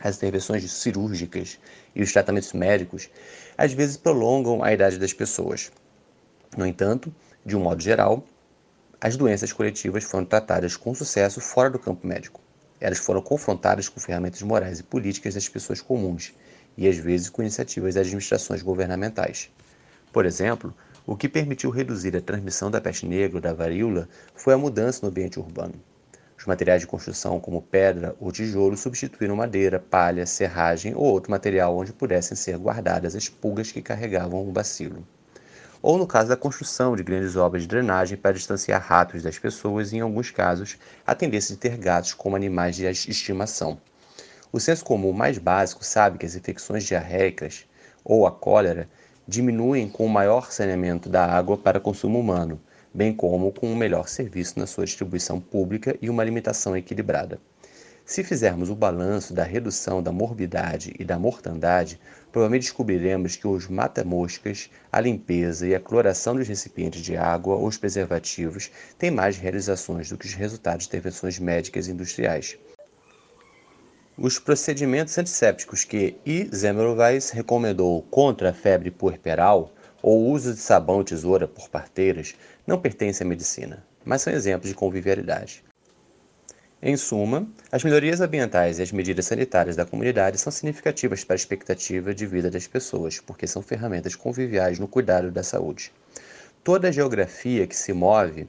As 0.00 0.16
intervenções 0.16 0.68
cirúrgicas 0.72 1.60
e 1.94 2.02
os 2.02 2.12
tratamentos 2.12 2.52
médicos 2.52 3.08
às 3.56 3.72
vezes 3.72 3.96
prolongam 3.96 4.64
a 4.64 4.72
idade 4.72 4.98
das 4.98 5.12
pessoas. 5.12 5.70
No 6.56 6.66
entanto, 6.66 7.14
de 7.46 7.56
um 7.56 7.60
modo 7.60 7.80
geral, 7.80 8.24
as 9.00 9.16
doenças 9.16 9.52
coletivas 9.52 10.02
foram 10.02 10.24
tratadas 10.24 10.76
com 10.76 10.92
sucesso 10.92 11.40
fora 11.40 11.70
do 11.70 11.78
campo 11.78 12.04
médico. 12.04 12.40
Elas 12.80 12.98
foram 12.98 13.22
confrontadas 13.22 13.88
com 13.88 14.00
ferramentas 14.00 14.42
morais 14.42 14.80
e 14.80 14.82
políticas 14.82 15.34
das 15.34 15.48
pessoas 15.48 15.80
comuns 15.80 16.34
e 16.76 16.88
às 16.88 16.96
vezes 16.96 17.30
com 17.30 17.42
iniciativas 17.42 17.94
das 17.94 18.06
administrações 18.06 18.60
governamentais. 18.60 19.50
Por 20.12 20.26
exemplo, 20.26 20.74
o 21.06 21.16
que 21.16 21.28
permitiu 21.28 21.68
reduzir 21.68 22.16
a 22.16 22.20
transmissão 22.20 22.70
da 22.70 22.80
peste 22.80 23.06
negra 23.06 23.36
ou 23.36 23.40
da 23.40 23.52
varíola 23.52 24.08
foi 24.34 24.54
a 24.54 24.58
mudança 24.58 25.00
no 25.02 25.10
ambiente 25.10 25.38
urbano. 25.38 25.74
Os 26.38 26.46
materiais 26.46 26.80
de 26.80 26.86
construção, 26.86 27.38
como 27.38 27.60
pedra 27.60 28.16
ou 28.18 28.32
tijolo, 28.32 28.76
substituíram 28.76 29.36
madeira, 29.36 29.78
palha, 29.78 30.26
serragem 30.26 30.94
ou 30.94 31.04
outro 31.04 31.30
material 31.30 31.76
onde 31.76 31.92
pudessem 31.92 32.36
ser 32.36 32.56
guardadas 32.56 33.14
as 33.14 33.28
pulgas 33.28 33.70
que 33.70 33.82
carregavam 33.82 34.48
o 34.48 34.52
bacilo. 34.52 35.06
Ou 35.82 35.98
no 35.98 36.06
caso 36.06 36.30
da 36.30 36.36
construção 36.36 36.96
de 36.96 37.02
grandes 37.02 37.36
obras 37.36 37.62
de 37.62 37.68
drenagem 37.68 38.16
para 38.16 38.32
distanciar 38.32 38.82
ratos 38.82 39.22
das 39.22 39.38
pessoas 39.38 39.92
e, 39.92 39.96
em 39.96 40.00
alguns 40.00 40.30
casos, 40.30 40.78
a 41.06 41.14
tendência 41.14 41.54
de 41.54 41.60
ter 41.60 41.76
gatos 41.76 42.14
como 42.14 42.36
animais 42.36 42.76
de 42.76 42.86
estimação. 42.86 43.78
O 44.50 44.58
senso 44.58 44.84
comum 44.84 45.12
mais 45.12 45.36
básico 45.36 45.84
sabe 45.84 46.16
que 46.16 46.24
as 46.24 46.34
infecções 46.34 46.84
diarreicas 46.84 47.66
ou 48.02 48.26
a 48.26 48.32
cólera 48.32 48.88
diminuem 49.26 49.88
com 49.88 50.04
o 50.04 50.08
maior 50.08 50.52
saneamento 50.52 51.08
da 51.08 51.24
água 51.24 51.56
para 51.56 51.80
consumo 51.80 52.20
humano, 52.20 52.60
bem 52.92 53.12
como 53.12 53.50
com 53.52 53.66
um 53.66 53.76
melhor 53.76 54.08
serviço 54.08 54.58
na 54.58 54.66
sua 54.66 54.84
distribuição 54.84 55.40
pública 55.40 55.96
e 56.00 56.10
uma 56.10 56.22
alimentação 56.22 56.76
equilibrada. 56.76 57.40
Se 58.06 58.22
fizermos 58.22 58.68
o 58.68 58.76
balanço 58.76 59.32
da 59.32 59.42
redução 59.42 60.02
da 60.02 60.12
morbidade 60.12 60.94
e 60.98 61.04
da 61.04 61.18
mortandade, 61.18 61.98
provavelmente 62.30 62.64
descobriremos 62.64 63.34
que 63.34 63.48
os 63.48 63.66
mata-moscas, 63.66 64.68
a 64.92 65.00
limpeza 65.00 65.66
e 65.66 65.74
a 65.74 65.80
cloração 65.80 66.36
dos 66.36 66.46
recipientes 66.46 67.00
de 67.00 67.16
água 67.16 67.54
ou 67.54 67.66
os 67.66 67.78
preservativos 67.78 68.70
têm 68.98 69.10
mais 69.10 69.38
realizações 69.38 70.10
do 70.10 70.18
que 70.18 70.26
os 70.26 70.34
resultados 70.34 70.84
de 70.84 70.90
intervenções 70.90 71.38
médicas 71.38 71.88
e 71.88 71.92
industriais. 71.92 72.58
Os 74.16 74.38
procedimentos 74.38 75.18
antissépticos 75.18 75.82
que 75.84 76.16
I. 76.24 76.48
Semmelweis 76.52 77.30
recomendou 77.30 78.00
contra 78.02 78.50
a 78.50 78.54
febre 78.54 78.88
puerperal 78.88 79.74
ou 80.00 80.30
uso 80.30 80.54
de 80.54 80.60
sabão 80.60 81.02
tesoura 81.02 81.48
por 81.48 81.68
parteiras 81.68 82.36
não 82.64 82.80
pertencem 82.80 83.26
à 83.26 83.28
medicina, 83.28 83.84
mas 84.04 84.22
são 84.22 84.32
exemplos 84.32 84.68
de 84.68 84.76
convivialidade. 84.76 85.64
Em 86.80 86.96
suma, 86.96 87.48
as 87.72 87.82
melhorias 87.82 88.20
ambientais 88.20 88.78
e 88.78 88.82
as 88.82 88.92
medidas 88.92 89.26
sanitárias 89.26 89.74
da 89.74 89.84
comunidade 89.84 90.38
são 90.38 90.52
significativas 90.52 91.24
para 91.24 91.34
a 91.34 91.36
expectativa 91.36 92.14
de 92.14 92.24
vida 92.24 92.48
das 92.48 92.68
pessoas, 92.68 93.18
porque 93.18 93.48
são 93.48 93.62
ferramentas 93.62 94.14
conviviais 94.14 94.78
no 94.78 94.86
cuidado 94.86 95.32
da 95.32 95.42
saúde. 95.42 95.90
Toda 96.62 96.86
a 96.86 96.92
geografia 96.92 97.66
que 97.66 97.74
se 97.74 97.92
move 97.92 98.46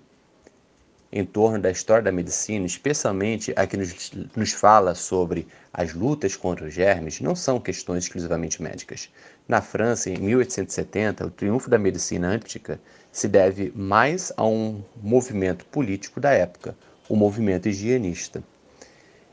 em 1.16 1.24
torno 1.24 1.58
da 1.58 1.72
história 1.72 2.04
da 2.04 2.12
medicina, 2.12 2.66
especialmente 2.66 3.54
a 3.56 3.66
que 3.66 3.78
nos, 3.78 4.12
nos 4.36 4.52
fala 4.52 4.94
sobre 4.94 5.48
as 5.74 5.94
lutas 5.94 6.36
contra 6.36 6.66
os 6.66 6.74
germes, 6.74 7.22
não 7.22 7.34
são 7.34 7.58
questões 7.58 8.04
exclusivamente 8.04 8.62
médicas. 8.62 9.10
Na 9.48 9.62
França, 9.62 10.10
em 10.10 10.18
1870, 10.18 11.26
o 11.26 11.32
triunfo 11.32 11.70
da 11.70 11.80
medicina 11.80 12.28
antiga 12.28 12.82
se 13.14 13.30
deve 13.30 13.72
mais 13.74 14.34
a 14.36 14.46
um 14.46 14.84
movimento 15.02 15.66
político 15.68 16.20
da 16.20 16.32
época, 16.32 16.76
o 17.08 17.16
movimento 17.16 17.70
higienista. 17.70 18.44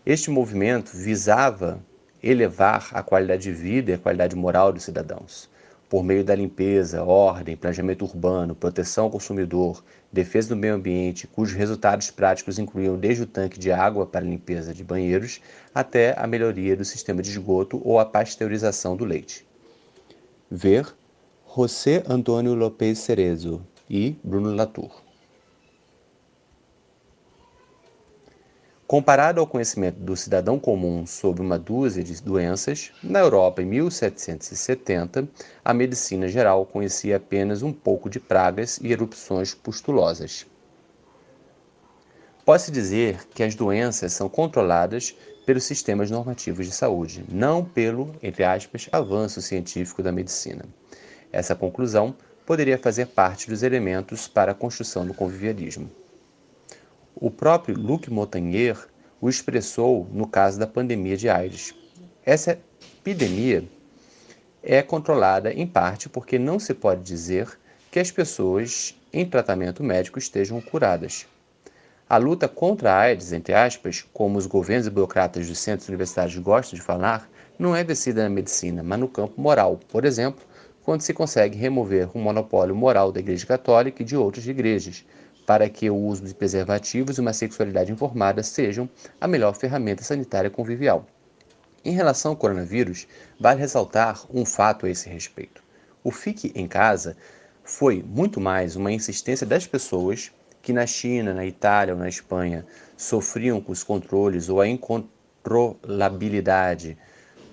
Este 0.06 0.30
movimento 0.30 0.92
visava 0.94 1.80
elevar 2.22 2.90
a 2.92 3.02
qualidade 3.02 3.42
de 3.42 3.52
vida 3.52 3.90
e 3.90 3.94
a 3.94 3.98
qualidade 3.98 4.36
moral 4.36 4.72
dos 4.72 4.84
cidadãos 4.84 5.50
por 5.92 6.02
meio 6.02 6.24
da 6.24 6.34
limpeza, 6.34 7.04
ordem, 7.04 7.54
planejamento 7.54 8.06
urbano, 8.06 8.54
proteção 8.54 9.04
ao 9.04 9.10
consumidor, 9.10 9.84
defesa 10.12 10.50
do 10.50 10.56
meio 10.56 10.74
ambiente, 10.74 11.26
cujos 11.26 11.56
resultados 11.56 12.10
práticos 12.10 12.58
incluíam 12.58 12.98
desde 12.98 13.22
o 13.22 13.26
tanque 13.26 13.58
de 13.58 13.72
água 13.72 14.06
para 14.06 14.24
limpeza 14.24 14.74
de 14.74 14.84
banheiros 14.84 15.40
até 15.74 16.14
a 16.18 16.26
melhoria 16.26 16.76
do 16.76 16.84
sistema 16.84 17.22
de 17.22 17.30
esgoto 17.30 17.80
ou 17.82 17.98
a 17.98 18.04
pasteurização 18.04 18.94
do 18.94 19.04
leite. 19.04 19.46
Ver 20.50 20.94
José 21.56 22.02
Antônio 22.06 22.54
Lopes 22.54 22.98
Cerezo 22.98 23.66
e 23.88 24.16
Bruno 24.22 24.54
Latour. 24.54 25.11
Comparado 28.92 29.40
ao 29.40 29.46
conhecimento 29.46 29.98
do 30.00 30.14
cidadão 30.14 30.58
comum 30.58 31.06
sobre 31.06 31.40
uma 31.40 31.58
dúzia 31.58 32.04
de 32.04 32.22
doenças, 32.22 32.92
na 33.02 33.20
Europa 33.20 33.62
em 33.62 33.64
1770, 33.64 35.26
a 35.64 35.72
medicina 35.72 36.28
geral 36.28 36.66
conhecia 36.66 37.16
apenas 37.16 37.62
um 37.62 37.72
pouco 37.72 38.10
de 38.10 38.20
pragas 38.20 38.78
e 38.82 38.92
erupções 38.92 39.54
pustulosas. 39.54 40.44
Pode-se 42.44 42.70
dizer 42.70 43.26
que 43.28 43.42
as 43.42 43.54
doenças 43.54 44.12
são 44.12 44.28
controladas 44.28 45.16
pelos 45.46 45.64
sistemas 45.64 46.10
normativos 46.10 46.66
de 46.66 46.72
saúde, 46.72 47.24
não 47.32 47.64
pelo, 47.64 48.14
entre 48.22 48.44
aspas, 48.44 48.90
avanço 48.92 49.40
científico 49.40 50.02
da 50.02 50.12
medicina. 50.12 50.66
Essa 51.32 51.54
conclusão 51.54 52.14
poderia 52.44 52.76
fazer 52.76 53.06
parte 53.06 53.48
dos 53.48 53.62
elementos 53.62 54.28
para 54.28 54.52
a 54.52 54.54
construção 54.54 55.06
do 55.06 55.14
convivialismo. 55.14 55.90
O 57.14 57.30
próprio 57.30 57.78
Luc 57.78 58.10
Montagnier 58.10 58.76
o 59.20 59.28
expressou 59.28 60.08
no 60.12 60.26
caso 60.26 60.58
da 60.58 60.66
pandemia 60.66 61.16
de 61.16 61.28
AIDS. 61.28 61.74
Essa 62.24 62.58
epidemia 62.98 63.64
é 64.62 64.82
controlada 64.82 65.52
em 65.52 65.66
parte 65.66 66.08
porque 66.08 66.38
não 66.38 66.58
se 66.58 66.72
pode 66.74 67.02
dizer 67.02 67.48
que 67.90 68.00
as 68.00 68.10
pessoas 68.10 68.98
em 69.12 69.26
tratamento 69.26 69.84
médico 69.84 70.18
estejam 70.18 70.60
curadas. 70.60 71.26
A 72.08 72.16
luta 72.16 72.48
contra 72.48 72.92
a 72.92 72.98
AIDS, 73.00 73.32
entre 73.32 73.54
aspas, 73.54 74.04
como 74.12 74.38
os 74.38 74.46
governos 74.46 74.86
e 74.86 74.90
burocratas 74.90 75.46
dos 75.46 75.58
centros 75.58 75.88
universitários 75.88 76.36
gostam 76.38 76.78
de 76.78 76.84
falar, 76.84 77.28
não 77.58 77.76
é 77.76 77.84
vencida 77.84 78.22
na 78.22 78.30
medicina, 78.30 78.82
mas 78.82 78.98
no 78.98 79.08
campo 79.08 79.40
moral. 79.40 79.78
Por 79.88 80.04
exemplo, 80.04 80.44
quando 80.82 81.02
se 81.02 81.14
consegue 81.14 81.56
remover 81.56 82.08
o 82.14 82.18
monopólio 82.18 82.74
moral 82.74 83.12
da 83.12 83.20
Igreja 83.20 83.46
Católica 83.46 84.02
e 84.02 84.04
de 84.04 84.16
outras 84.16 84.46
igrejas, 84.46 85.04
para 85.46 85.68
que 85.68 85.90
o 85.90 85.96
uso 85.96 86.24
de 86.24 86.34
preservativos 86.34 87.18
e 87.18 87.20
uma 87.20 87.32
sexualidade 87.32 87.92
informada 87.92 88.42
sejam 88.42 88.88
a 89.20 89.26
melhor 89.26 89.54
ferramenta 89.54 90.02
sanitária 90.02 90.50
convivial. 90.50 91.06
Em 91.84 91.92
relação 91.92 92.32
ao 92.32 92.36
coronavírus, 92.36 93.08
vale 93.40 93.60
ressaltar 93.60 94.24
um 94.32 94.44
fato 94.44 94.86
a 94.86 94.90
esse 94.90 95.08
respeito. 95.08 95.62
O 96.04 96.12
Fique 96.12 96.52
em 96.54 96.68
Casa 96.68 97.16
foi 97.64 98.04
muito 98.06 98.40
mais 98.40 98.76
uma 98.76 98.92
insistência 98.92 99.46
das 99.46 99.66
pessoas 99.66 100.30
que 100.62 100.72
na 100.72 100.86
China, 100.86 101.34
na 101.34 101.44
Itália 101.44 101.94
ou 101.94 102.00
na 102.00 102.08
Espanha 102.08 102.64
sofriam 102.96 103.60
com 103.60 103.72
os 103.72 103.82
controles 103.82 104.48
ou 104.48 104.60
a 104.60 104.68
incontrolabilidade 104.68 106.96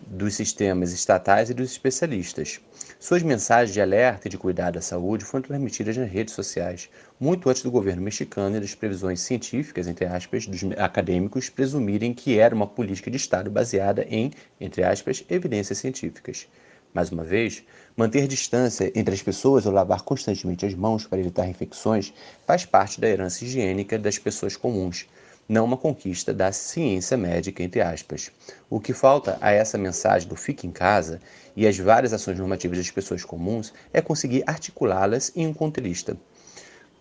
dos 0.05 0.35
sistemas 0.35 0.91
estatais 0.91 1.49
e 1.49 1.53
dos 1.53 1.71
especialistas. 1.71 2.61
Suas 3.01 3.23
mensagens 3.23 3.73
de 3.73 3.79
alerta 3.79 4.27
e 4.27 4.29
de 4.29 4.37
cuidado 4.37 4.77
à 4.77 4.81
saúde 4.81 5.23
foram 5.23 5.41
transmitidas 5.41 5.95
nas 5.95 6.11
redes 6.11 6.33
sociais, 6.33 6.89
muito 7.17 7.49
antes 7.49 7.63
do 7.63 7.71
governo 7.71 8.01
mexicano 8.01 8.57
e 8.57 8.59
das 8.59 8.75
previsões 8.75 9.21
científicas, 9.21 9.87
entre 9.87 10.03
aspas, 10.05 10.45
dos 10.45 10.61
acadêmicos 10.77 11.49
presumirem 11.49 12.13
que 12.13 12.37
era 12.37 12.53
uma 12.53 12.67
política 12.67 13.09
de 13.09 13.15
Estado 13.15 13.49
baseada 13.49 14.05
em, 14.09 14.31
entre 14.59 14.83
aspas, 14.83 15.23
evidências 15.29 15.77
científicas. 15.77 16.45
Mais 16.93 17.09
uma 17.09 17.23
vez, 17.23 17.63
manter 17.95 18.27
distância 18.27 18.91
entre 18.93 19.13
as 19.13 19.21
pessoas 19.21 19.65
ou 19.65 19.71
lavar 19.71 20.01
constantemente 20.01 20.65
as 20.65 20.73
mãos 20.73 21.07
para 21.07 21.19
evitar 21.19 21.47
infecções 21.47 22.13
faz 22.45 22.65
parte 22.65 22.99
da 22.99 23.07
herança 23.07 23.45
higiênica 23.45 23.97
das 23.97 24.17
pessoas 24.17 24.57
comuns, 24.57 25.07
não 25.49 25.65
uma 25.65 25.75
conquista 25.75 26.31
da 26.31 26.51
ciência 26.51 27.17
médica, 27.17 27.63
entre 27.63 27.81
aspas. 27.81 28.31
O 28.69 28.79
que 28.79 28.93
falta 28.93 29.35
a 29.41 29.49
essa 29.49 29.79
mensagem 29.79 30.29
do 30.29 30.35
fique 30.35 30.67
em 30.67 30.71
casa 30.71 31.19
e 31.55 31.65
as 31.65 31.75
várias 31.75 32.13
ações 32.13 32.37
normativas 32.37 32.77
das 32.77 32.91
pessoas 32.91 33.25
comuns 33.25 33.73
é 33.91 33.99
conseguir 33.99 34.43
articulá-las 34.45 35.31
em 35.35 35.47
um 35.47 35.53
contexto. 35.53 36.15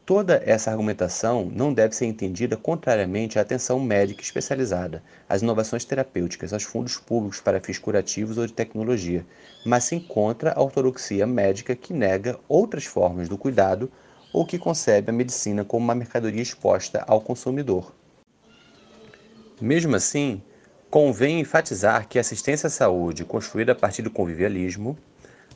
Toda 0.07 0.43
essa 0.47 0.71
argumentação 0.71 1.53
não 1.55 1.75
deve 1.75 1.95
ser 1.95 2.07
entendida 2.07 2.57
contrariamente 2.57 3.39
à 3.39 3.43
atenção 3.43 3.79
médica 3.79 4.23
especializada, 4.23 5.03
às 5.29 5.43
inovações 5.43 5.85
terapêuticas, 5.85 6.55
aos 6.55 6.63
fundos 6.63 6.97
públicos 6.97 7.43
para 7.43 7.61
fins 7.61 7.79
curativos 7.79 8.39
ou 8.39 8.47
de 8.47 8.55
tecnologia, 8.55 9.27
mas 9.63 9.85
se 9.85 9.95
encontra 9.95 10.55
a 10.57 10.63
ortodoxia 10.63 11.27
médica 11.27 11.77
que 11.77 11.93
nega 11.93 12.41
outras 12.49 12.87
formas 12.87 13.29
do 13.29 13.37
cuidado 13.37 13.93
ou 14.33 14.47
que 14.47 14.59
concebe 14.59 15.11
a 15.11 15.15
medicina 15.15 15.63
como 15.63 15.85
uma 15.85 15.95
mercadoria 15.95 16.41
exposta 16.41 17.05
ao 17.07 17.21
consumidor. 17.21 17.98
Mesmo 19.61 19.97
assim, 19.97 20.41
convém 20.89 21.41
enfatizar 21.41 22.07
que 22.09 22.17
a 22.17 22.21
assistência 22.21 22.69
à 22.69 22.71
saúde, 22.71 23.25
construída 23.25 23.73
a 23.73 23.75
partir 23.75 24.03
do 24.03 24.11
convivialismo, 24.11 24.97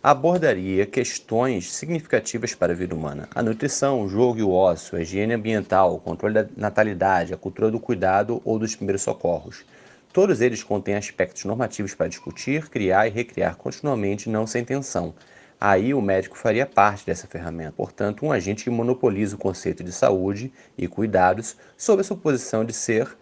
abordaria 0.02 0.84
questões 0.84 1.72
significativas 1.72 2.52
para 2.52 2.72
a 2.72 2.76
vida 2.76 2.96
humana. 2.96 3.28
A 3.32 3.40
nutrição, 3.40 4.02
o 4.02 4.08
jogo 4.08 4.40
e 4.40 4.42
o 4.42 4.50
ócio, 4.50 4.98
a 4.98 5.02
higiene 5.02 5.34
ambiental, 5.34 5.94
o 5.94 6.00
controle 6.00 6.34
da 6.34 6.46
natalidade, 6.56 7.32
a 7.32 7.36
cultura 7.36 7.70
do 7.70 7.78
cuidado 7.78 8.42
ou 8.44 8.58
dos 8.58 8.74
primeiros 8.74 9.02
socorros. 9.02 9.64
Todos 10.12 10.40
eles 10.40 10.64
contêm 10.64 10.96
aspectos 10.96 11.44
normativos 11.44 11.94
para 11.94 12.08
discutir, 12.08 12.68
criar 12.68 13.06
e 13.06 13.10
recriar 13.10 13.54
continuamente, 13.54 14.28
não 14.28 14.48
sem 14.48 14.62
intenção. 14.62 15.14
Aí 15.60 15.94
o 15.94 16.02
médico 16.02 16.36
faria 16.36 16.66
parte 16.66 17.06
dessa 17.06 17.28
ferramenta, 17.28 17.72
portanto, 17.76 18.26
um 18.26 18.32
agente 18.32 18.64
que 18.64 18.70
monopoliza 18.70 19.36
o 19.36 19.38
conceito 19.38 19.84
de 19.84 19.92
saúde 19.92 20.52
e 20.76 20.88
cuidados 20.88 21.56
sob 21.78 22.00
a 22.00 22.04
suposição 22.04 22.64
de 22.64 22.72
ser, 22.72 23.16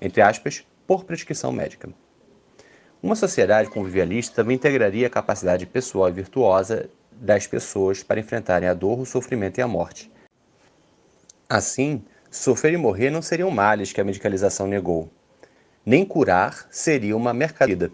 entre 0.00 0.22
aspas, 0.22 0.64
por 0.86 1.04
prescrição 1.04 1.52
médica. 1.52 1.88
Uma 3.02 3.14
sociedade 3.14 3.70
convivialista 3.70 4.36
também 4.36 4.56
integraria 4.56 5.06
a 5.06 5.10
capacidade 5.10 5.64
pessoal 5.66 6.08
e 6.08 6.12
virtuosa 6.12 6.90
das 7.12 7.46
pessoas 7.46 8.02
para 8.02 8.20
enfrentarem 8.20 8.68
a 8.68 8.74
dor, 8.74 8.98
o 8.98 9.06
sofrimento 9.06 9.58
e 9.58 9.62
a 9.62 9.68
morte. 9.68 10.10
Assim, 11.48 12.04
sofrer 12.30 12.74
e 12.74 12.76
morrer 12.76 13.10
não 13.10 13.22
seriam 13.22 13.50
males 13.50 13.92
que 13.92 14.00
a 14.00 14.04
medicalização 14.04 14.66
negou. 14.66 15.10
Nem 15.84 16.04
curar 16.04 16.66
seria 16.70 17.16
uma 17.16 17.32
mercadoria. 17.32 17.90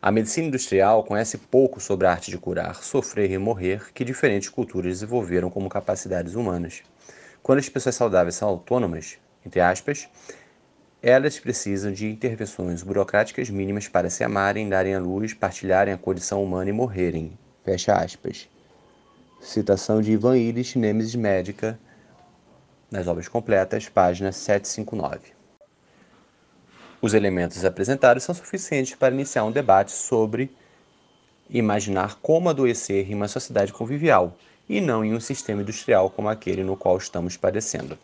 A 0.00 0.10
medicina 0.10 0.48
industrial 0.48 1.04
conhece 1.04 1.38
pouco 1.38 1.80
sobre 1.80 2.06
a 2.06 2.10
arte 2.10 2.30
de 2.30 2.38
curar, 2.38 2.82
sofrer 2.82 3.30
e 3.30 3.38
morrer 3.38 3.92
que 3.92 4.04
diferentes 4.04 4.48
culturas 4.48 4.94
desenvolveram 4.94 5.48
como 5.48 5.68
capacidades 5.68 6.34
humanas. 6.34 6.82
Quando 7.40 7.60
as 7.60 7.68
pessoas 7.68 7.94
saudáveis 7.94 8.34
são 8.34 8.48
autônomas, 8.48 9.18
entre 9.46 9.60
aspas, 9.60 10.08
elas 11.02 11.36
precisam 11.40 11.92
de 11.92 12.08
intervenções 12.08 12.84
burocráticas 12.84 13.50
mínimas 13.50 13.88
para 13.88 14.08
se 14.08 14.22
amarem, 14.22 14.68
darem 14.68 14.94
à 14.94 15.00
luz, 15.00 15.34
partilharem 15.34 15.92
a 15.92 15.98
condição 15.98 16.42
humana 16.42 16.70
e 16.70 16.72
morrerem. 16.72 17.36
Fecha 17.64 17.94
aspas. 17.94 18.48
Citação 19.40 20.00
de 20.00 20.12
Ivan 20.12 20.38
Illich, 20.38 20.78
Nemesis 20.78 21.16
Médica, 21.16 21.76
nas 22.88 23.08
obras 23.08 23.26
completas, 23.26 23.88
página 23.88 24.30
759. 24.30 25.32
Os 27.00 27.14
elementos 27.14 27.64
apresentados 27.64 28.22
são 28.22 28.32
suficientes 28.32 28.94
para 28.94 29.12
iniciar 29.12 29.42
um 29.42 29.50
debate 29.50 29.90
sobre 29.90 30.54
imaginar 31.50 32.20
como 32.22 32.48
adoecer 32.48 33.10
em 33.10 33.14
uma 33.14 33.26
sociedade 33.26 33.72
convivial 33.72 34.36
e 34.68 34.80
não 34.80 35.04
em 35.04 35.12
um 35.12 35.20
sistema 35.20 35.62
industrial 35.62 36.08
como 36.10 36.28
aquele 36.28 36.62
no 36.62 36.76
qual 36.76 36.96
estamos 36.96 37.36
padecendo. 37.36 37.98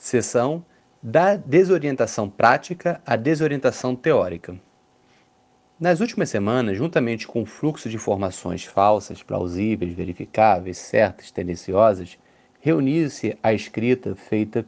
Seção 0.00 0.64
da 1.02 1.36
desorientação 1.36 2.26
prática 2.30 3.02
à 3.04 3.16
desorientação 3.16 3.94
teórica. 3.94 4.58
Nas 5.78 6.00
últimas 6.00 6.30
semanas, 6.30 6.78
juntamente 6.78 7.28
com 7.28 7.42
o 7.42 7.46
fluxo 7.46 7.86
de 7.86 7.96
informações 7.96 8.64
falsas, 8.64 9.22
plausíveis, 9.22 9.92
verificáveis, 9.92 10.78
certas, 10.78 11.30
tendenciosas, 11.30 12.18
reuniu-se 12.60 13.38
a 13.42 13.52
escrita 13.52 14.14
feita 14.16 14.64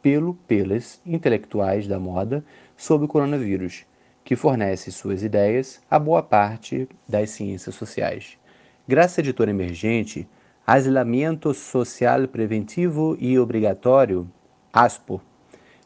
pelo 0.00 0.34
pelas 0.46 1.00
intelectuais 1.04 1.88
da 1.88 1.98
moda 1.98 2.44
sobre 2.76 3.06
o 3.06 3.08
coronavírus, 3.08 3.84
que 4.24 4.36
fornece 4.36 4.92
suas 4.92 5.24
ideias 5.24 5.80
a 5.90 5.98
boa 5.98 6.22
parte 6.22 6.88
das 7.08 7.30
ciências 7.30 7.74
sociais. 7.74 8.38
Graças 8.86 9.18
à 9.18 9.20
editora 9.20 9.50
emergente, 9.50 10.28
Isolamento 10.68 11.52
Social 11.52 12.28
Preventivo 12.28 13.16
e 13.18 13.36
Obrigatório 13.36 14.30
ASPO, 14.78 15.22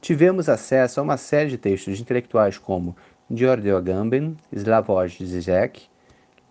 tivemos 0.00 0.48
acesso 0.48 0.98
a 0.98 1.02
uma 1.04 1.16
série 1.16 1.48
de 1.48 1.56
textos 1.56 1.94
de 1.94 2.02
intelectuais 2.02 2.58
como 2.58 2.96
Giorgio 3.30 3.76
Agamben, 3.76 4.36
Slavoj 4.50 5.16
Zizek, 5.24 5.82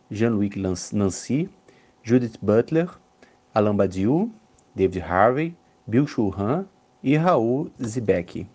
Jean-Louis 0.10 0.94
Nancy, 0.94 1.50
Judith 2.02 2.38
Butler, 2.42 2.88
Alain 3.54 3.76
Badiou, 3.76 4.32
David 4.74 5.02
Harvey, 5.02 5.54
Bill 5.86 6.08
Churran 6.08 6.64
e 7.04 7.18
Raul 7.18 7.70
Zibek. 7.84 8.48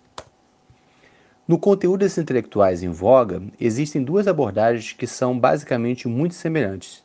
No 1.46 1.58
conteúdo 1.58 1.98
desses 2.00 2.16
intelectuais 2.16 2.82
em 2.82 2.88
voga, 2.88 3.42
existem 3.60 4.02
duas 4.02 4.26
abordagens 4.26 4.94
que 4.94 5.06
são 5.06 5.38
basicamente 5.38 6.08
muito 6.08 6.34
semelhantes. 6.34 7.04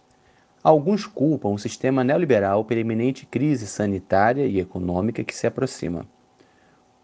Alguns 0.63 1.05
culpam 1.05 1.49
o 1.49 1.59
sistema 1.59 2.05
neoliberal 2.05 2.63
pela 2.63 2.79
iminente 2.79 3.25
crise 3.25 3.67
sanitária 3.67 4.45
e 4.45 4.61
econômica 4.61 5.25
que 5.25 5.35
se 5.35 5.45
aproxima. 5.45 6.07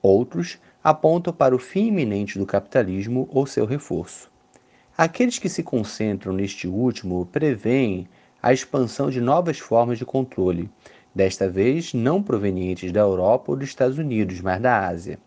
Outros 0.06 0.60
apontam 0.84 1.34
para 1.34 1.56
o 1.56 1.58
fim 1.58 1.88
iminente 1.88 2.38
do 2.38 2.46
capitalismo 2.46 3.28
ou 3.32 3.48
seu 3.48 3.66
reforço. 3.66 4.30
Aqueles 4.96 5.40
que 5.40 5.50
se 5.50 5.64
concentram 5.64 6.32
neste 6.32 6.68
último 6.68 7.26
preveem 7.26 8.08
a 8.40 8.54
expansão 8.54 9.10
de 9.10 9.20
novas 9.20 9.58
formas 9.58 9.98
de 9.98 10.06
controle, 10.06 10.70
desta 11.14 11.50
vez 11.50 11.92
não 11.96 12.22
provenientes 12.22 12.92
da 12.92 13.00
Europa 13.00 13.46
ou 13.48 13.58
dos 13.58 13.68
Estados 13.68 13.98
Unidos, 13.98 14.42
mas 14.42 14.62
da 14.62 14.88
Ásia. 14.88 15.18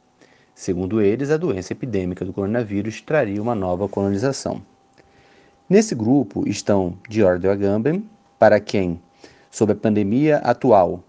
Segundo 0.55 1.01
eles, 1.01 1.33
a 1.33 1.37
doença 1.37 1.73
epidêmica 1.73 2.25
do 2.25 2.33
coronavírus 2.33 3.01
traria 3.01 3.43
uma 3.43 3.57
nova 3.57 3.89
colonização. 3.89 4.63
Nesse 5.69 5.93
grupo 5.93 6.49
estão 6.49 6.97
Giorgio 7.11 7.51
Agamben, 7.51 8.09
para 8.39 8.61
quem, 8.61 9.03
sob 9.51 9.73
a 9.73 9.75
pandemia 9.75 10.37
atual, 10.37 11.03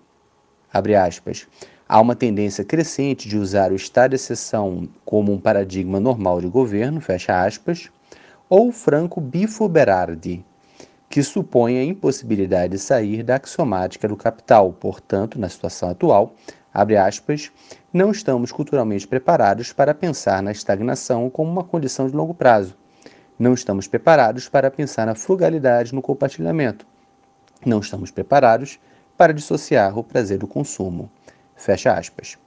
abre 0.73 0.95
aspas, 0.95 1.47
há 1.89 1.99
uma 1.99 2.15
tendência 2.15 2.63
crescente 2.63 3.28
de 3.28 3.36
usar 3.36 3.71
o 3.71 3.75
estado 3.75 4.12
de 4.12 4.17
exceção 4.17 4.88
como 5.04 5.34
um 5.34 5.39
paradigma 5.39 5.99
normal 5.99 6.39
de 6.39 6.47
governo, 6.47 7.02
fecha 7.02 7.43
aspas, 7.43 7.89
ou 8.47 8.71
Franco 8.71 9.19
Bifo 9.19 9.67
Berardi, 9.67 10.45
que 11.10 11.23
supõe 11.23 11.80
a 11.80 11.84
impossibilidade 11.84 12.73
de 12.73 12.80
sair 12.80 13.23
da 13.23 13.38
axiomática 13.38 14.08
do 14.08 14.15
capital. 14.15 14.71
Portanto, 14.71 15.39
na 15.39 15.49
situação 15.49 15.89
atual, 15.89 16.36
abre 16.71 16.95
aspas, 16.95 17.52
não 17.91 18.12
estamos 18.12 18.52
culturalmente 18.52 19.08
preparados 19.08 19.73
para 19.73 19.95
pensar 19.95 20.43
na 20.43 20.52
estagnação 20.52 21.28
como 21.28 21.52
uma 21.52 21.63
condição 21.63 22.08
de 22.08 22.15
longo 22.15 22.36
prazo. 22.36 22.75
Não 23.38 23.56
estamos 23.56 23.88
preparados 23.88 24.47
para 24.47 24.69
pensar 24.69 25.08
na 25.08 25.15
frugalidade 25.15 25.95
no 25.95 26.04
compartilhamento. 26.04 26.86
Não 27.65 27.80
estamos 27.80 28.12
preparados 28.12 28.78
para 29.17 29.34
dissociar 29.34 29.97
o 29.97 30.04
prazer 30.04 30.38
do 30.38 30.47
consumo. 30.47 31.10
Fecha 31.60 31.91
aspas. 31.91 32.38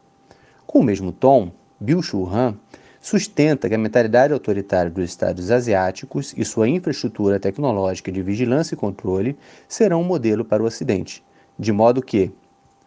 Com 0.67 0.79
o 0.79 0.83
mesmo 0.83 1.13
tom, 1.13 1.53
Bill 1.79 2.01
Han 2.33 2.57
sustenta 2.99 3.69
que 3.69 3.75
a 3.75 3.79
mentalidade 3.79 4.33
autoritária 4.33 4.91
dos 4.91 5.05
Estados 5.05 5.51
asiáticos 5.51 6.33
e 6.35 6.43
sua 6.47 6.67
infraestrutura 6.67 7.39
tecnológica 7.39 8.11
de 8.11 8.23
vigilância 8.23 8.75
e 8.75 8.79
controle 8.79 9.37
serão 9.69 10.01
um 10.01 10.05
modelo 10.05 10.47
para 10.47 10.63
o 10.63 10.67
Ocidente, 10.67 11.23
de 11.59 11.71
modo 11.73 12.01
que, 12.01 12.33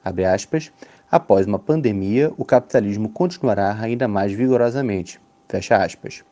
abre 0.03 0.25
aspas, 0.25 0.71
após 1.11 1.45
uma 1.45 1.59
pandemia, 1.59 2.33
o 2.37 2.43
capitalismo 2.43 3.07
continuará 3.09 3.77
ainda 3.79 4.07
mais 4.07 4.31
vigorosamente. 4.31 5.21
Fecha 5.47 5.77
aspas. 5.77 6.23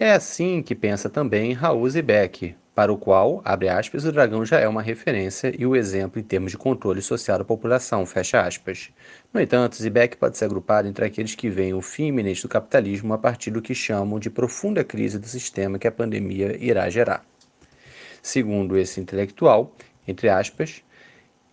É 0.00 0.12
assim 0.12 0.62
que 0.62 0.74
pensa 0.74 1.08
também 1.08 1.52
Raul 1.52 1.88
Zibek, 1.88 2.56
para 2.74 2.92
o 2.92 2.96
qual, 2.96 3.42
abre 3.44 3.68
aspas, 3.68 4.04
o 4.04 4.12
dragão 4.12 4.44
já 4.44 4.58
é 4.58 4.68
uma 4.68 4.80
referência 4.80 5.52
e 5.58 5.66
o 5.66 5.74
exemplo 5.74 6.20
em 6.20 6.22
termos 6.22 6.52
de 6.52 6.58
controle 6.58 7.02
social 7.02 7.38
da 7.38 7.44
população, 7.44 8.06
fecha 8.06 8.40
aspas. 8.40 8.90
No 9.34 9.40
entanto, 9.40 9.76
Zibek 9.76 10.16
pode 10.16 10.38
ser 10.38 10.44
agrupado 10.44 10.86
entre 10.86 11.04
aqueles 11.04 11.34
que 11.34 11.50
veem 11.50 11.74
o 11.74 11.82
fim 11.82 12.06
iminente 12.06 12.42
do 12.42 12.48
capitalismo 12.48 13.12
a 13.12 13.18
partir 13.18 13.50
do 13.50 13.60
que 13.60 13.74
chamam 13.74 14.18
de 14.18 14.30
profunda 14.30 14.84
crise 14.84 15.18
do 15.18 15.26
sistema 15.26 15.78
que 15.78 15.88
a 15.88 15.92
pandemia 15.92 16.56
irá 16.58 16.88
gerar. 16.88 17.24
Segundo 18.22 18.78
esse 18.78 19.00
intelectual, 19.00 19.74
entre 20.06 20.28
aspas, 20.28 20.82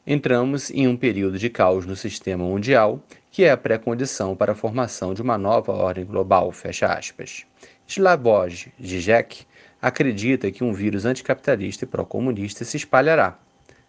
entramos 0.06 0.69
em 0.69 0.88
um 0.88 0.95
período 0.95 1.39
de 1.39 1.49
caos 1.49 1.86
no 1.86 1.95
sistema 1.95 2.43
mundial, 2.43 3.01
que 3.32 3.43
é 3.43 3.51
a 3.51 3.58
pré-condição 3.58 4.36
para 4.36 4.51
a 4.51 4.56
formação 4.56 5.13
de 5.13 5.21
uma 5.21 5.38
nova 5.38 5.71
ordem 5.71 6.06
global, 6.06 6.51
fecha 6.51 6.88
aspas. 6.88 7.45
Slavoj 7.88 8.67
Zizek 8.84 9.45
acredita 9.81 10.51
que 10.51 10.63
um 10.63 10.73
vírus 10.73 11.05
anticapitalista 11.05 11.85
e 11.85 11.87
pró-comunista 11.87 12.63
se 12.65 12.77
espalhará. 12.77 13.37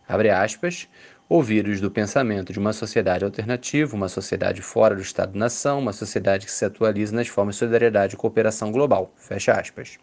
Abre 0.07 0.31
aspas, 0.31 0.89
o 1.29 1.43
vírus 1.43 1.79
do 1.79 1.91
pensamento 1.91 2.55
de 2.55 2.59
uma 2.59 2.73
sociedade 2.73 3.23
alternativa, 3.23 3.95
uma 3.95 4.09
sociedade 4.09 4.63
fora 4.63 4.95
do 4.95 5.03
Estado-nação, 5.03 5.79
uma 5.79 5.93
sociedade 5.93 6.47
que 6.47 6.53
se 6.53 6.65
atualiza 6.65 7.15
nas 7.15 7.29
formas 7.29 7.57
de 7.57 7.59
solidariedade 7.59 8.15
e 8.15 8.17
cooperação 8.17 8.73
global. 8.73 9.13
Fecha 9.15 9.53
aspas. 9.53 9.99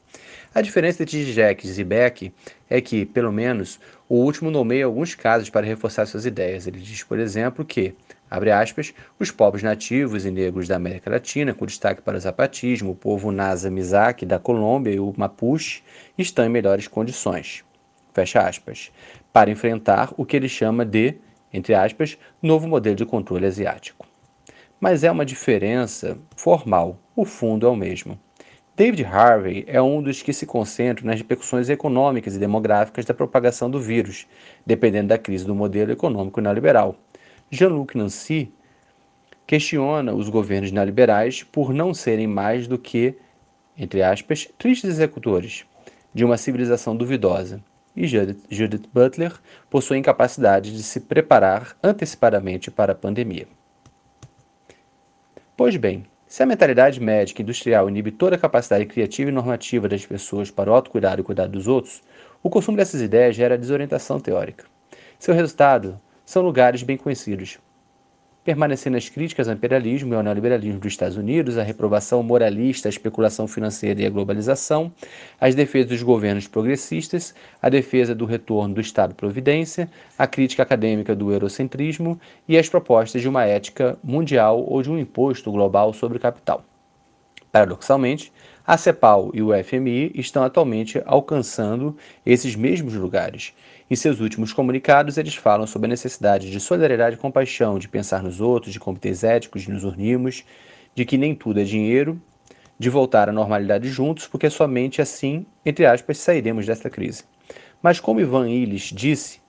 A 0.53 0.61
diferença 0.61 1.01
entre 1.01 1.23
Zizek 1.23 1.65
e 1.65 1.71
Zibek 1.71 2.33
é 2.69 2.79
que, 2.79 3.07
pelo 3.07 3.31
menos, 3.31 3.79
o 4.07 4.17
último 4.17 4.51
nomeia 4.51 4.85
alguns 4.85 5.15
casos 5.15 5.49
para 5.49 5.65
reforçar 5.65 6.05
suas 6.05 6.27
ideias. 6.27 6.67
Ele 6.67 6.79
diz, 6.79 7.01
por 7.01 7.17
exemplo, 7.17 7.65
que 7.65 7.95
abre 8.35 8.51
aspas, 8.51 8.93
os 9.17 9.31
povos 9.31 9.63
nativos 9.63 10.25
e 10.25 10.31
negros 10.31 10.67
da 10.67 10.75
América 10.75 11.09
Latina, 11.09 11.53
com 11.53 11.65
destaque 11.65 12.01
para 12.01 12.17
o 12.17 12.19
zapatismo, 12.19 12.91
o 12.91 12.95
povo 12.95 13.31
Nasa 13.31 13.71
Mizaki 13.71 14.25
da 14.25 14.37
Colômbia 14.37 14.91
e 14.91 14.99
o 14.99 15.13
Mapuche, 15.15 15.81
estão 16.17 16.45
em 16.45 16.49
melhores 16.49 16.87
condições, 16.87 17.63
fecha 18.13 18.41
aspas, 18.41 18.91
para 19.31 19.49
enfrentar 19.49 20.13
o 20.17 20.25
que 20.25 20.35
ele 20.35 20.49
chama 20.49 20.85
de, 20.85 21.15
entre 21.51 21.73
aspas, 21.73 22.17
novo 22.41 22.67
modelo 22.67 22.95
de 22.95 23.05
controle 23.05 23.45
asiático. 23.45 24.05
Mas 24.79 25.03
é 25.03 25.09
uma 25.09 25.25
diferença 25.25 26.17
formal, 26.35 26.99
o 27.15 27.23
fundo 27.23 27.65
é 27.65 27.69
o 27.69 27.75
mesmo. 27.75 28.19
David 28.75 29.05
Harvey 29.05 29.63
é 29.67 29.81
um 29.81 30.01
dos 30.01 30.21
que 30.21 30.33
se 30.33 30.45
concentram 30.45 31.07
nas 31.07 31.17
repercussões 31.17 31.69
econômicas 31.69 32.35
e 32.35 32.39
demográficas 32.39 33.05
da 33.05 33.13
propagação 33.13 33.69
do 33.69 33.79
vírus, 33.79 34.27
dependendo 34.65 35.07
da 35.07 35.17
crise 35.17 35.45
do 35.45 35.55
modelo 35.55 35.93
econômico 35.93 36.41
neoliberal 36.41 36.97
Jean-Luc 37.51 37.95
Nancy 37.95 38.51
questiona 39.45 40.13
os 40.13 40.29
governos 40.29 40.71
neoliberais 40.71 41.43
por 41.43 41.73
não 41.73 41.93
serem 41.93 42.27
mais 42.27 42.67
do 42.67 42.77
que, 42.77 43.15
entre 43.77 44.01
aspas, 44.01 44.47
tristes 44.58 44.89
executores 44.89 45.65
de 46.13 46.25
uma 46.25 46.38
civilização 46.38 46.95
duvidosa. 46.95 47.62
E 47.95 48.08
Judith 48.08 48.89
Butler 48.93 49.34
por 49.69 49.81
sua 49.81 49.97
incapacidade 49.97 50.75
de 50.75 50.84
se 50.84 50.99
preparar 50.99 51.77
antecipadamente 51.81 52.69
para 52.69 52.91
a 52.91 52.95
pandemia. 52.95 53.47
Pois 55.55 55.77
bem, 55.77 56.05
se 56.27 56.43
a 56.43 56.45
mentalidade 56.45 56.99
médica 56.99 57.41
industrial 57.41 57.88
inibe 57.88 58.12
toda 58.12 58.36
a 58.36 58.39
capacidade 58.39 58.86
criativa 58.86 59.29
e 59.29 59.34
normativa 59.34 59.88
das 59.88 60.05
pessoas 60.05 60.51
para 60.51 60.69
o 60.69 60.73
autocuidado 60.73 61.21
e 61.21 61.23
cuidado 61.23 61.51
dos 61.51 61.67
outros, 61.67 62.03
o 62.43 62.49
consumo 62.49 62.75
dessas 62.75 63.01
ideias 63.01 63.36
gera 63.36 63.58
desorientação 63.58 64.19
teórica. 64.19 64.65
Seu 65.17 65.34
resultado 65.34 66.01
são 66.25 66.41
lugares 66.41 66.83
bem 66.83 66.97
conhecidos. 66.97 67.59
Permanecer 68.43 68.91
nas 68.91 69.09
críticas 69.09 69.47
ao 69.47 69.55
imperialismo 69.55 70.13
e 70.13 70.17
ao 70.17 70.21
neoliberalismo 70.21 70.79
dos 70.79 70.93
Estados 70.93 71.17
Unidos, 71.17 71.57
a 71.57 71.63
reprovação 71.63 72.21
moralista, 72.21 72.88
a 72.88 72.91
especulação 72.91 73.47
financeira 73.47 74.01
e 74.01 74.05
a 74.05 74.09
globalização, 74.09 74.91
as 75.41 75.55
defesas 75.55 75.89
dos 75.89 76.03
governos 76.03 76.47
progressistas, 76.47 77.33
a 77.59 77.69
defesa 77.69 78.13
do 78.13 78.23
retorno 78.23 78.75
do 78.75 78.81
Estado-providência, 78.81 79.89
a 80.15 80.27
crítica 80.27 80.61
acadêmica 80.61 81.15
do 81.15 81.31
eurocentrismo 81.31 82.19
e 82.47 82.55
as 82.55 82.69
propostas 82.69 83.21
de 83.21 83.27
uma 83.27 83.45
ética 83.45 83.97
mundial 84.03 84.63
ou 84.63 84.83
de 84.83 84.91
um 84.91 84.99
imposto 84.99 85.51
global 85.51 85.91
sobre 85.91 86.17
o 86.17 86.21
capital. 86.21 86.63
Paradoxalmente, 87.51 88.31
a 88.67 88.77
CEPAL 88.77 89.31
e 89.33 89.41
o 89.41 89.51
FMI 89.63 90.11
estão 90.13 90.43
atualmente 90.43 91.01
alcançando 91.05 91.97
esses 92.25 92.55
mesmos 92.55 92.93
lugares 92.93 93.53
em 93.89 93.95
seus 93.95 94.19
últimos 94.19 94.51
comunicados, 94.51 95.17
eles 95.17 95.35
falam 95.35 95.67
sobre 95.67 95.85
a 95.85 95.89
necessidade 95.89 96.49
de 96.49 96.59
solidariedade 96.59 97.15
e 97.15 97.19
compaixão, 97.19 97.77
de 97.77 97.87
pensar 97.87 98.23
nos 98.23 98.41
outros, 98.41 98.73
de 98.73 98.79
comitês 98.79 99.23
éticos, 99.23 99.61
de 99.61 99.71
nos 99.71 99.83
unirmos, 99.83 100.43
de 100.95 101.05
que 101.05 101.17
nem 101.17 101.35
tudo 101.35 101.59
é 101.59 101.63
dinheiro, 101.63 102.19
de 102.79 102.89
voltar 102.89 103.29
à 103.29 103.31
normalidade 103.31 103.87
juntos, 103.87 104.27
porque 104.27 104.49
somente 104.49 105.01
assim, 105.01 105.45
entre 105.63 105.85
aspas, 105.85 106.17
sairemos 106.17 106.65
desta 106.65 106.89
crise. 106.89 107.23
Mas 107.81 107.99
como 107.99 108.19
Ivan 108.19 108.49
Illich 108.49 108.95
disse, 108.95 109.39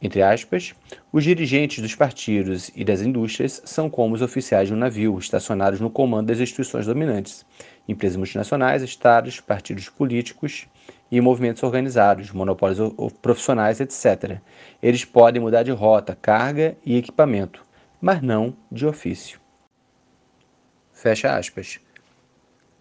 entre 0.00 0.22
aspas, 0.22 0.72
os 1.12 1.24
dirigentes 1.24 1.82
dos 1.82 1.94
partidos 1.94 2.70
e 2.74 2.84
das 2.84 3.02
indústrias 3.02 3.60
são 3.64 3.90
como 3.90 4.14
os 4.14 4.22
oficiais 4.22 4.68
de 4.68 4.74
um 4.74 4.76
navio, 4.76 5.18
estacionados 5.18 5.80
no 5.80 5.90
comando 5.90 6.28
das 6.28 6.38
instituições 6.38 6.86
dominantes, 6.86 7.44
empresas 7.86 8.16
multinacionais, 8.16 8.82
estados, 8.82 9.40
partidos 9.40 9.88
políticos 9.88 10.66
e 11.10 11.20
movimentos 11.20 11.62
organizados, 11.62 12.30
monopólios 12.30 12.94
profissionais, 13.20 13.80
etc. 13.80 14.38
Eles 14.82 15.04
podem 15.04 15.42
mudar 15.42 15.62
de 15.62 15.72
rota, 15.72 16.16
carga 16.20 16.76
e 16.84 16.96
equipamento, 16.96 17.64
mas 18.00 18.22
não 18.22 18.54
de 18.70 18.86
ofício. 18.86 19.40
Fecha 20.92 21.34
aspas. 21.34 21.80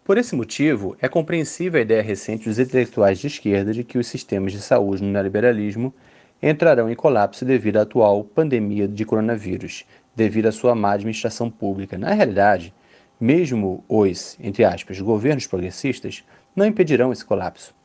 Por 0.03 0.17
esse 0.17 0.35
motivo, 0.35 0.97
é 1.01 1.07
compreensível 1.07 1.79
a 1.79 1.83
ideia 1.83 2.01
recente 2.01 2.49
dos 2.49 2.59
intelectuais 2.59 3.19
de 3.19 3.27
esquerda 3.27 3.71
de 3.71 3.83
que 3.83 3.97
os 3.97 4.07
sistemas 4.07 4.51
de 4.51 4.59
saúde 4.59 5.03
no 5.03 5.11
neoliberalismo 5.11 5.93
entrarão 6.41 6.89
em 6.89 6.95
colapso 6.95 7.45
devido 7.45 7.77
à 7.77 7.81
atual 7.81 8.23
pandemia 8.23 8.87
de 8.87 9.05
coronavírus, 9.05 9.85
devido 10.15 10.47
à 10.47 10.51
sua 10.51 10.73
má 10.73 10.93
administração 10.93 11.49
pública. 11.49 11.97
Na 11.97 12.11
realidade, 12.13 12.73
mesmo 13.19 13.83
os, 13.87 14.37
entre 14.39 14.63
aspas, 14.63 14.99
governos 14.99 15.45
progressistas 15.45 16.23
não 16.55 16.65
impedirão 16.65 17.11
esse 17.11 17.23
colapso. 17.23 17.75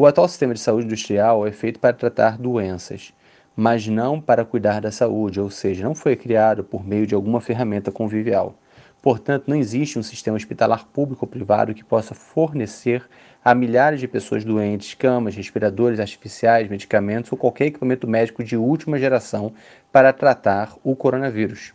O 0.00 0.06
atual 0.06 0.28
sistema 0.28 0.54
de 0.54 0.60
saúde 0.60 0.86
industrial 0.86 1.44
é 1.44 1.50
feito 1.50 1.80
para 1.80 1.92
tratar 1.92 2.38
doenças, 2.38 3.12
mas 3.56 3.88
não 3.88 4.20
para 4.20 4.44
cuidar 4.44 4.80
da 4.80 4.92
saúde, 4.92 5.40
ou 5.40 5.50
seja, 5.50 5.82
não 5.82 5.92
foi 5.92 6.14
criado 6.14 6.62
por 6.62 6.86
meio 6.86 7.04
de 7.04 7.16
alguma 7.16 7.40
ferramenta 7.40 7.90
convivial. 7.90 8.54
Portanto, 9.02 9.48
não 9.48 9.56
existe 9.56 9.98
um 9.98 10.02
sistema 10.04 10.36
hospitalar 10.36 10.86
público 10.86 11.24
ou 11.24 11.28
privado 11.28 11.74
que 11.74 11.82
possa 11.82 12.14
fornecer 12.14 13.08
a 13.44 13.52
milhares 13.56 13.98
de 13.98 14.06
pessoas 14.06 14.44
doentes 14.44 14.94
camas, 14.94 15.34
respiradores 15.34 15.98
artificiais, 15.98 16.68
medicamentos 16.68 17.32
ou 17.32 17.36
qualquer 17.36 17.66
equipamento 17.66 18.06
médico 18.06 18.44
de 18.44 18.56
última 18.56 19.00
geração 19.00 19.52
para 19.90 20.12
tratar 20.12 20.76
o 20.84 20.94
coronavírus. 20.94 21.72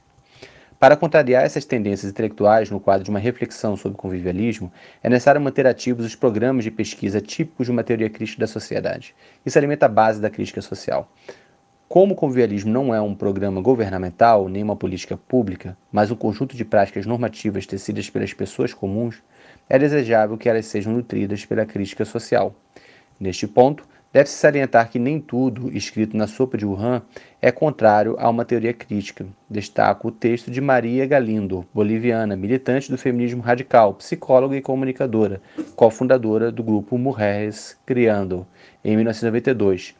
Para 0.84 0.98
contrariar 0.98 1.46
essas 1.46 1.64
tendências 1.64 2.12
intelectuais 2.12 2.70
no 2.70 2.78
quadro 2.78 3.06
de 3.06 3.10
uma 3.10 3.18
reflexão 3.18 3.78
sobre 3.78 3.98
convivialismo, 3.98 4.70
é 5.02 5.08
necessário 5.08 5.40
manter 5.40 5.66
ativos 5.66 6.06
os 6.06 6.14
programas 6.14 6.66
de 6.66 6.72
pesquisa 6.72 7.22
típicos 7.22 7.68
de 7.68 7.72
uma 7.72 7.86
teoria 7.86 8.10
crítica 8.10 8.42
da 8.42 8.48
sociedade. 8.48 9.16
Isso 9.46 9.58
alimenta 9.58 9.86
a 9.86 9.88
base 9.88 10.20
da 10.20 10.30
crítica 10.30 10.62
social. 10.62 11.10
Como 11.88 12.12
o 12.12 12.18
convivialismo 12.18 12.70
não 12.70 12.94
é 12.94 13.00
um 13.00 13.16
programa 13.16 13.62
governamental 13.62 14.50
nem 14.50 14.62
uma 14.62 14.76
política 14.76 15.16
pública, 15.16 15.78
mas 15.90 16.12
um 16.12 16.18
conjunto 16.18 16.54
de 16.54 16.66
práticas 16.66 17.06
normativas 17.06 17.66
tecidas 17.66 18.10
pelas 18.10 18.34
pessoas 18.34 18.74
comuns, 18.74 19.24
é 19.70 19.80
desejável 19.80 20.38
que 20.38 20.50
elas 20.50 20.66
sejam 20.66 20.92
nutridas 20.92 21.46
pela 21.46 21.66
crítica 21.66 22.04
social. 22.04 22.54
Neste 23.18 23.48
ponto, 23.48 23.88
deve-se 24.14 24.36
salientar 24.36 24.92
que 24.92 25.00
nem 25.00 25.20
tudo 25.20 25.76
escrito 25.76 26.16
na 26.16 26.28
sopa 26.28 26.56
de 26.56 26.66
Wuhan 26.66 27.02
é 27.42 27.52
contrário 27.52 28.16
a 28.20 28.30
uma 28.30 28.46
teoria 28.46 28.72
crítica. 28.72 29.26
Destaco 29.50 30.10
o 30.10 30.12
texto 30.12 30.52
de 30.52 30.62
Maria 30.62 31.08
Galindo, 31.08 31.66
boliviana, 31.74 32.36
militante 32.36 32.92
do 32.92 32.98
feminismo 32.98 33.42
radical, 33.42 33.96
psicóloga 33.96 34.56
e 34.56 34.62
comunicadora, 34.62 35.42
cofundadora 35.76 36.52
do 36.52 36.62
grupo 36.62 36.96
Mulheres 36.96 37.76
Criando, 37.88 38.46
em 38.86 38.96
1992, 38.96 39.96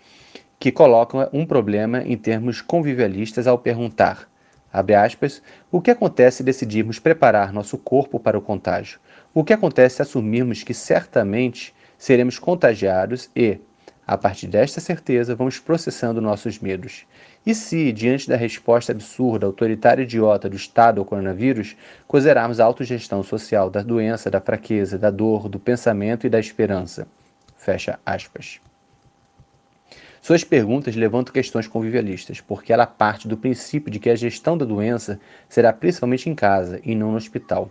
que 0.60 0.72
coloca 0.72 1.28
um 1.34 1.44
problema 1.44 2.04
em 2.04 2.16
termos 2.16 2.62
convivialistas 2.62 3.48
ao 3.48 3.58
perguntar, 3.58 4.30
aspas, 4.72 5.42
o 5.72 5.82
que 5.82 5.92
acontece 5.92 6.38
se 6.38 6.44
decidirmos 6.44 7.00
preparar 7.00 7.52
nosso 7.52 7.78
corpo 7.78 8.20
para 8.20 8.38
o 8.38 8.42
contágio? 8.42 9.00
O 9.34 9.44
que 9.44 9.54
acontece 9.54 9.98
se 9.98 10.02
assumirmos 10.04 10.64
que 10.64 10.74
certamente 10.74 11.74
seremos 11.98 12.40
contagiados 12.40 13.30
e, 13.36 13.60
a 14.06 14.18
partir 14.18 14.48
desta 14.48 14.82
certeza, 14.82 15.36
vamos 15.36 15.60
processando 15.60 16.20
nossos 16.20 16.60
medos? 16.60 17.06
E 17.46 17.56
se, 17.56 17.92
diante 17.92 18.28
da 18.28 18.36
resposta 18.36 18.92
absurda, 18.92 19.46
autoritária 19.46 20.02
e 20.02 20.06
idiota 20.06 20.50
do 20.50 20.56
Estado 20.56 21.00
ao 21.00 21.06
coronavírus, 21.06 21.76
considerarmos 22.08 22.60
a 22.60 22.66
autogestão 22.66 23.24
social 23.24 23.70
da 23.70 23.82
doença, 23.82 24.30
da 24.30 24.42
fraqueza, 24.42 24.98
da 24.98 25.10
dor, 25.10 25.48
do 25.48 25.60
pensamento 25.60 26.28
e 26.28 26.30
da 26.30 26.40
esperança? 26.40 27.08
Fecha 27.56 27.98
aspas. 28.06 28.60
Suas 30.22 30.44
perguntas 30.44 30.96
levantam 30.96 31.34
questões 31.34 31.68
convivialistas, 31.68 32.40
porque 32.40 32.72
ela 32.72 32.88
parte 32.88 33.28
do 33.28 33.38
princípio 33.38 33.92
de 33.92 34.00
que 34.00 34.10
a 34.10 34.16
gestão 34.16 34.58
da 34.58 34.64
doença 34.64 35.20
será 35.50 35.74
principalmente 35.74 36.30
em 36.30 36.36
casa 36.36 36.80
e 36.84 36.96
não 36.96 37.12
no 37.12 37.18
hospital. 37.18 37.70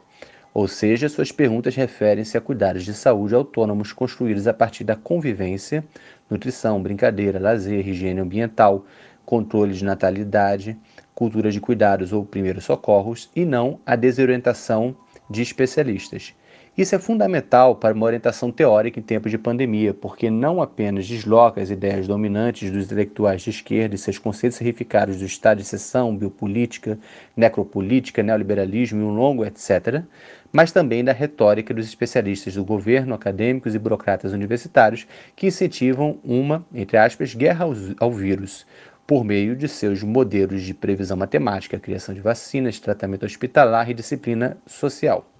Ou 0.54 0.68
seja, 0.68 1.08
suas 1.08 1.32
perguntas 1.32 1.74
referem-se 1.74 2.36
a 2.36 2.40
cuidados 2.40 2.84
de 2.84 2.92
saúde 2.92 3.34
autônomos 3.34 3.90
construídos 3.90 4.46
a 4.46 4.52
partir 4.52 4.84
da 4.84 4.94
convivência, 4.94 5.82
nutrição, 6.30 6.82
brincadeira, 6.82 7.38
lazer, 7.38 7.86
higiene 7.86 8.20
ambiental, 8.20 8.84
controle 9.24 9.72
de 9.72 9.84
natalidade, 9.84 10.76
cultura 11.14 11.50
de 11.50 11.60
cuidados 11.60 12.12
ou 12.12 12.24
primeiros 12.24 12.64
socorros, 12.64 13.30
e 13.34 13.44
não 13.44 13.78
a 13.86 13.96
desorientação 13.96 14.96
de 15.30 15.42
especialistas. 15.42 16.34
Isso 16.76 16.94
é 16.94 16.98
fundamental 16.98 17.76
para 17.76 17.94
uma 17.94 18.06
orientação 18.06 18.50
teórica 18.50 18.98
em 18.98 19.02
tempos 19.02 19.30
de 19.30 19.36
pandemia, 19.36 19.92
porque 19.92 20.30
não 20.30 20.62
apenas 20.62 21.06
desloca 21.06 21.60
as 21.60 21.68
ideias 21.68 22.08
dominantes 22.08 22.70
dos 22.70 22.86
intelectuais 22.86 23.42
de 23.42 23.50
esquerda 23.50 23.94
e 23.94 23.98
seus 23.98 24.16
conceitos 24.16 24.56
reificados 24.56 25.18
do 25.18 25.26
estado 25.26 25.58
de 25.58 25.64
exceção, 25.64 26.16
biopolítica, 26.16 26.98
necropolítica, 27.36 28.22
neoliberalismo 28.22 29.02
e 29.02 29.04
um 29.04 29.14
longo 29.14 29.44
etc., 29.44 30.02
mas 30.50 30.72
também 30.72 31.04
da 31.04 31.12
retórica 31.12 31.74
dos 31.74 31.84
especialistas 31.84 32.54
do 32.54 32.64
governo, 32.64 33.14
acadêmicos 33.14 33.74
e 33.74 33.78
burocratas 33.78 34.32
universitários 34.32 35.06
que 35.36 35.48
incentivam 35.48 36.20
uma, 36.24 36.64
entre 36.74 36.96
aspas, 36.96 37.34
guerra 37.34 37.66
ao 37.98 38.10
vírus, 38.10 38.66
por 39.06 39.24
meio 39.24 39.54
de 39.54 39.68
seus 39.68 40.02
modelos 40.02 40.62
de 40.62 40.72
previsão 40.72 41.18
matemática, 41.18 41.78
criação 41.78 42.14
de 42.14 42.22
vacinas, 42.22 42.80
tratamento 42.80 43.26
hospitalar 43.26 43.90
e 43.90 43.94
disciplina 43.94 44.56
social. 44.66 45.31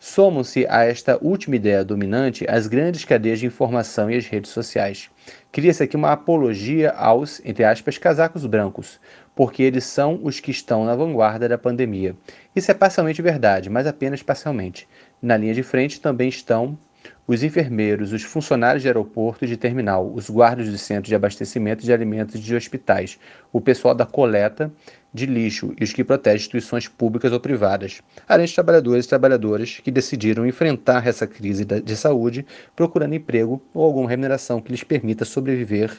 Somam-se 0.00 0.64
a 0.68 0.84
esta 0.84 1.18
última 1.20 1.56
ideia 1.56 1.84
dominante 1.84 2.46
as 2.48 2.68
grandes 2.68 3.04
cadeias 3.04 3.40
de 3.40 3.46
informação 3.46 4.08
e 4.08 4.16
as 4.16 4.26
redes 4.26 4.52
sociais. 4.52 5.10
Cria-se 5.50 5.82
aqui 5.82 5.96
uma 5.96 6.12
apologia 6.12 6.92
aos, 6.92 7.44
entre 7.44 7.64
aspas, 7.64 7.98
casacos 7.98 8.46
brancos, 8.46 9.00
porque 9.34 9.60
eles 9.60 9.82
são 9.82 10.20
os 10.22 10.38
que 10.38 10.52
estão 10.52 10.84
na 10.84 10.94
vanguarda 10.94 11.48
da 11.48 11.58
pandemia. 11.58 12.14
Isso 12.54 12.70
é 12.70 12.74
parcialmente 12.74 13.20
verdade, 13.20 13.68
mas 13.68 13.88
apenas 13.88 14.22
parcialmente. 14.22 14.88
Na 15.20 15.36
linha 15.36 15.54
de 15.54 15.64
frente 15.64 16.00
também 16.00 16.28
estão 16.28 16.78
os 17.26 17.42
enfermeiros, 17.42 18.12
os 18.12 18.22
funcionários 18.22 18.82
de 18.82 18.88
aeroporto 18.88 19.44
e 19.44 19.48
de 19.48 19.56
terminal, 19.56 20.10
os 20.14 20.30
guardas 20.30 20.66
de 20.66 20.78
centros 20.78 21.08
de 21.08 21.14
abastecimento 21.14 21.84
de 21.84 21.92
alimentos 21.92 22.40
de 22.40 22.54
hospitais, 22.54 23.18
o 23.52 23.60
pessoal 23.60 23.94
da 23.94 24.06
coleta 24.06 24.72
de 25.12 25.26
lixo 25.26 25.74
e 25.80 25.84
os 25.84 25.92
que 25.92 26.04
protegem 26.04 26.36
instituições 26.36 26.86
públicas 26.86 27.32
ou 27.32 27.40
privadas, 27.40 28.02
além 28.28 28.46
de 28.46 28.54
trabalhadores 28.54 29.06
e 29.06 29.08
trabalhadoras 29.08 29.80
que 29.82 29.90
decidiram 29.90 30.46
enfrentar 30.46 31.06
essa 31.06 31.26
crise 31.26 31.64
de 31.64 31.96
saúde 31.96 32.46
procurando 32.76 33.14
emprego 33.14 33.62
ou 33.72 33.84
alguma 33.84 34.08
remuneração 34.08 34.60
que 34.60 34.70
lhes 34.70 34.84
permita 34.84 35.24
sobreviver 35.24 35.96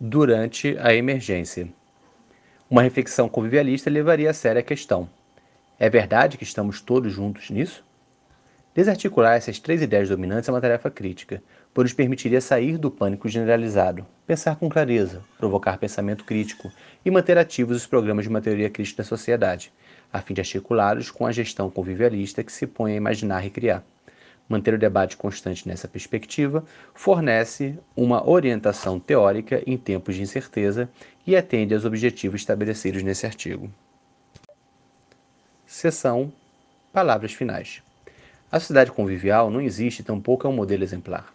durante 0.00 0.76
a 0.80 0.94
emergência. 0.94 1.68
Uma 2.68 2.82
reflexão 2.82 3.28
convivialista 3.28 3.88
levaria 3.88 4.30
a 4.30 4.34
sério 4.34 4.60
a 4.60 4.64
questão: 4.64 5.08
é 5.78 5.88
verdade 5.88 6.36
que 6.36 6.44
estamos 6.44 6.80
todos 6.80 7.12
juntos 7.12 7.50
nisso? 7.50 7.84
Desarticular 8.74 9.36
essas 9.36 9.60
três 9.60 9.80
ideias 9.80 10.08
dominantes 10.08 10.48
é 10.48 10.52
uma 10.52 10.60
tarefa 10.60 10.90
crítica, 10.90 11.40
pois 11.74 11.92
permitiria 11.92 12.40
sair 12.40 12.78
do 12.78 12.90
pânico 12.90 13.28
generalizado, 13.28 14.06
pensar 14.24 14.54
com 14.54 14.68
clareza, 14.68 15.20
provocar 15.36 15.76
pensamento 15.76 16.24
crítico 16.24 16.70
e 17.04 17.10
manter 17.10 17.36
ativos 17.36 17.76
os 17.76 17.86
programas 17.86 18.24
de 18.24 18.28
uma 18.28 18.40
teoria 18.40 18.70
crítica 18.70 19.02
da 19.02 19.08
sociedade, 19.08 19.72
a 20.12 20.22
fim 20.22 20.32
de 20.32 20.40
articulá-los 20.40 21.10
com 21.10 21.26
a 21.26 21.32
gestão 21.32 21.68
convivialista 21.68 22.44
que 22.44 22.52
se 22.52 22.64
põe 22.64 22.92
a 22.92 22.96
imaginar 22.96 23.44
e 23.44 23.50
criar. 23.50 23.84
Manter 24.48 24.74
o 24.74 24.78
debate 24.78 25.16
constante 25.16 25.66
nessa 25.66 25.88
perspectiva 25.88 26.64
fornece 26.94 27.76
uma 27.96 28.28
orientação 28.28 29.00
teórica 29.00 29.60
em 29.66 29.76
tempos 29.76 30.14
de 30.14 30.22
incerteza 30.22 30.88
e 31.26 31.34
atende 31.34 31.74
aos 31.74 31.84
objetivos 31.84 32.42
estabelecidos 32.42 33.02
nesse 33.02 33.26
artigo. 33.26 33.68
Seção 35.66 36.32
Palavras 36.92 37.32
finais. 37.32 37.82
A 38.52 38.60
sociedade 38.60 38.92
convivial 38.92 39.50
não 39.50 39.60
existe 39.60 40.04
tampouco 40.04 40.46
é 40.46 40.50
um 40.50 40.54
modelo 40.54 40.84
exemplar. 40.84 41.34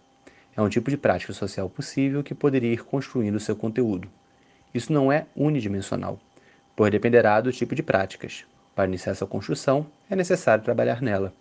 É 0.60 0.62
um 0.62 0.68
tipo 0.68 0.92
de 0.92 0.98
prática 0.98 1.32
social 1.32 1.70
possível 1.70 2.22
que 2.22 2.36
poderia 2.36 2.74
ir 2.74 2.84
construindo 2.84 3.40
seu 3.40 3.56
conteúdo. 3.56 4.10
Isso 4.74 4.92
não 4.92 5.10
é 5.10 5.26
unidimensional, 5.34 6.20
pois 6.76 6.92
dependerá 6.92 7.40
do 7.40 7.50
tipo 7.50 7.74
de 7.74 7.82
práticas. 7.82 8.44
Para 8.76 8.86
iniciar 8.90 9.16
sua 9.16 9.26
construção, 9.26 9.86
é 10.10 10.18
necessário 10.18 10.62
trabalhar 10.62 11.02
nela. 11.02 11.34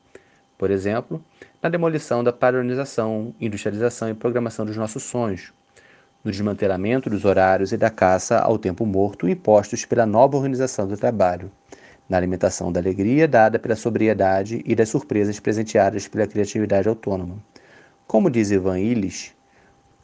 Por 0.56 0.70
exemplo, 0.70 1.20
na 1.60 1.68
demolição 1.68 2.22
da 2.22 2.32
padronização, 2.32 3.34
industrialização 3.40 4.08
e 4.08 4.14
programação 4.14 4.64
dos 4.64 4.76
nossos 4.76 5.02
sonhos, 5.02 5.52
no 6.22 6.30
desmantelamento 6.30 7.10
dos 7.10 7.24
horários 7.24 7.72
e 7.72 7.76
da 7.76 7.90
caça 7.90 8.38
ao 8.38 8.56
tempo 8.56 8.86
morto 8.86 9.28
impostos 9.28 9.84
pela 9.84 10.06
nova 10.06 10.36
organização 10.36 10.86
do 10.86 10.96
trabalho, 10.96 11.50
na 12.08 12.16
alimentação 12.16 12.70
da 12.70 12.78
alegria 12.78 13.26
dada 13.26 13.58
pela 13.58 13.74
sobriedade 13.74 14.62
e 14.64 14.76
das 14.76 14.90
surpresas 14.90 15.40
presenteadas 15.40 16.06
pela 16.06 16.28
criatividade 16.28 16.88
autônoma. 16.88 17.42
Como 18.08 18.30
diz 18.30 18.50
Ivan 18.50 18.80
Illich, 18.80 19.36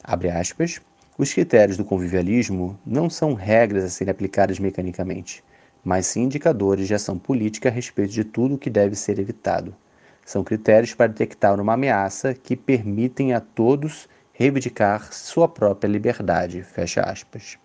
aspas, 0.05 0.79
os 1.17 1.33
critérios 1.33 1.79
do 1.79 1.87
convivialismo 1.87 2.79
não 2.85 3.09
são 3.09 3.33
regras 3.33 3.83
a 3.83 3.89
serem 3.89 4.13
aplicadas 4.13 4.59
mecanicamente, 4.59 5.43
mas 5.83 6.05
sim 6.05 6.25
indicadores 6.25 6.87
de 6.87 6.93
ação 6.93 7.19
política 7.19 7.71
a 7.71 7.73
respeito 7.73 8.13
de 8.13 8.23
tudo 8.23 8.57
o 8.57 8.59
que 8.59 8.69
deve 8.69 8.95
ser 8.95 9.19
evitado. 9.19 9.75
São 10.23 10.45
critérios 10.45 10.93
para 10.93 11.07
detectar 11.07 11.59
uma 11.59 11.73
ameaça 11.73 12.35
que 12.35 12.55
permitem 12.55 13.33
a 13.33 13.41
todos 13.41 14.07
reivindicar 14.35 15.11
sua 15.11 15.49
própria 15.49 15.89
liberdade. 15.89 16.63
Fecha 16.63 17.01
aspas. 17.01 17.57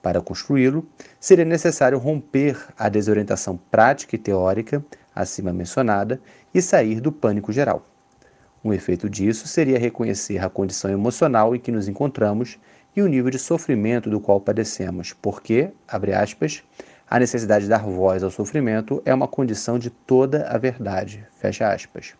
Para 0.00 0.22
construí-lo, 0.22 0.88
seria 1.20 1.44
necessário 1.44 1.98
romper 1.98 2.56
a 2.78 2.88
desorientação 2.88 3.58
prática 3.70 4.16
e 4.16 4.18
teórica 4.18 4.82
acima 5.14 5.52
mencionada 5.52 6.18
e 6.54 6.62
sair 6.62 7.02
do 7.02 7.12
pânico 7.12 7.52
geral. 7.52 7.91
Um 8.64 8.72
efeito 8.72 9.10
disso 9.10 9.48
seria 9.48 9.78
reconhecer 9.78 10.38
a 10.38 10.48
condição 10.48 10.90
emocional 10.90 11.54
em 11.54 11.58
que 11.58 11.72
nos 11.72 11.88
encontramos 11.88 12.58
e 12.94 13.02
o 13.02 13.08
nível 13.08 13.30
de 13.30 13.38
sofrimento 13.38 14.08
do 14.08 14.20
qual 14.20 14.40
padecemos, 14.40 15.12
porque, 15.12 15.70
abre 15.88 16.12
aspas, 16.14 16.62
a 17.10 17.18
necessidade 17.18 17.64
de 17.64 17.70
dar 17.70 17.82
voz 17.82 18.22
ao 18.22 18.30
sofrimento 18.30 19.02
é 19.04 19.12
uma 19.12 19.26
condição 19.26 19.78
de 19.78 19.90
toda 19.90 20.46
a 20.48 20.56
verdade, 20.58 21.26
fecha 21.34 21.72
aspas. 21.72 22.14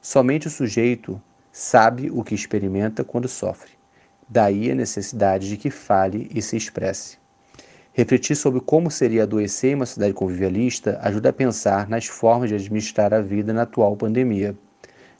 Somente 0.00 0.46
o 0.46 0.50
sujeito 0.50 1.20
sabe 1.52 2.10
o 2.10 2.22
que 2.22 2.34
experimenta 2.34 3.04
quando 3.04 3.28
sofre. 3.28 3.72
Daí 4.28 4.70
a 4.70 4.74
necessidade 4.74 5.48
de 5.48 5.56
que 5.56 5.70
fale 5.70 6.30
e 6.32 6.40
se 6.40 6.56
expresse. 6.56 7.18
Refletir 7.92 8.36
sobre 8.36 8.60
como 8.60 8.90
seria 8.90 9.24
adoecer 9.24 9.72
em 9.72 9.74
uma 9.74 9.86
cidade 9.86 10.14
convivialista 10.14 11.00
ajuda 11.02 11.30
a 11.30 11.32
pensar 11.32 11.88
nas 11.88 12.06
formas 12.06 12.48
de 12.48 12.54
administrar 12.54 13.12
a 13.12 13.20
vida 13.20 13.52
na 13.52 13.62
atual 13.62 13.96
pandemia. 13.96 14.56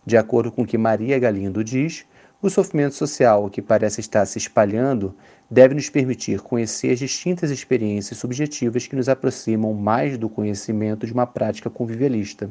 De 0.04 0.16
acordo 0.16 0.50
com 0.50 0.62
o 0.62 0.66
que 0.66 0.78
Maria 0.78 1.18
Galindo 1.18 1.62
diz, 1.62 2.06
o 2.42 2.48
sofrimento 2.48 2.94
social 2.94 3.50
que 3.50 3.60
parece 3.60 4.00
estar 4.00 4.24
se 4.24 4.38
espalhando 4.38 5.14
deve 5.50 5.74
nos 5.74 5.90
permitir 5.90 6.40
conhecer 6.40 6.92
as 6.92 6.98
distintas 6.98 7.50
experiências 7.50 8.18
subjetivas 8.18 8.86
que 8.86 8.96
nos 8.96 9.10
aproximam 9.10 9.74
mais 9.74 10.16
do 10.16 10.28
conhecimento 10.28 11.06
de 11.06 11.12
uma 11.12 11.26
prática 11.26 11.68
convivialista. 11.68 12.48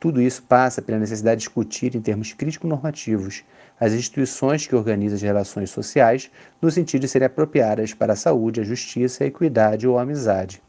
Tudo 0.00 0.20
isso 0.20 0.42
passa 0.42 0.82
pela 0.82 0.98
necessidade 0.98 1.38
de 1.38 1.46
discutir 1.46 1.94
em 1.94 2.00
termos 2.00 2.32
crítico-normativos 2.32 3.44
as 3.78 3.92
instituições 3.92 4.66
que 4.66 4.74
organizam 4.74 5.16
as 5.16 5.22
relações 5.22 5.70
sociais 5.70 6.30
no 6.60 6.70
sentido 6.70 7.02
de 7.02 7.08
serem 7.08 7.26
apropriadas 7.26 7.94
para 7.94 8.12
a 8.14 8.16
saúde, 8.16 8.60
a 8.60 8.64
justiça, 8.64 9.24
a 9.24 9.26
equidade 9.26 9.86
ou 9.86 9.98
a 9.98 10.02
amizade. 10.02 10.60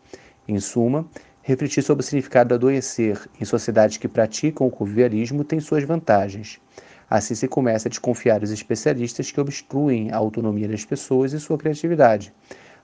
Em 0.47 0.59
suma, 0.59 1.05
refletir 1.47 1.83
sobre 1.83 2.01
o 2.01 2.03
significado 2.03 2.49
do 2.49 2.55
adoecer 2.55 3.19
em 3.39 3.45
sociedades 3.45 3.97
que 3.97 4.07
praticam 4.07 4.65
o 4.65 4.71
convivialismo 4.71 5.43
tem 5.43 5.59
suas 5.59 5.83
vantagens. 5.83 6.59
Assim 7.07 7.35
se 7.35 7.47
começa 7.47 7.87
a 7.87 7.89
desconfiar 7.91 8.39
dos 8.39 8.49
especialistas 8.49 9.31
que 9.31 9.39
obstruem 9.39 10.11
a 10.11 10.17
autonomia 10.17 10.67
das 10.67 10.83
pessoas 10.83 11.33
e 11.33 11.39
sua 11.39 11.55
criatividade. 11.55 12.33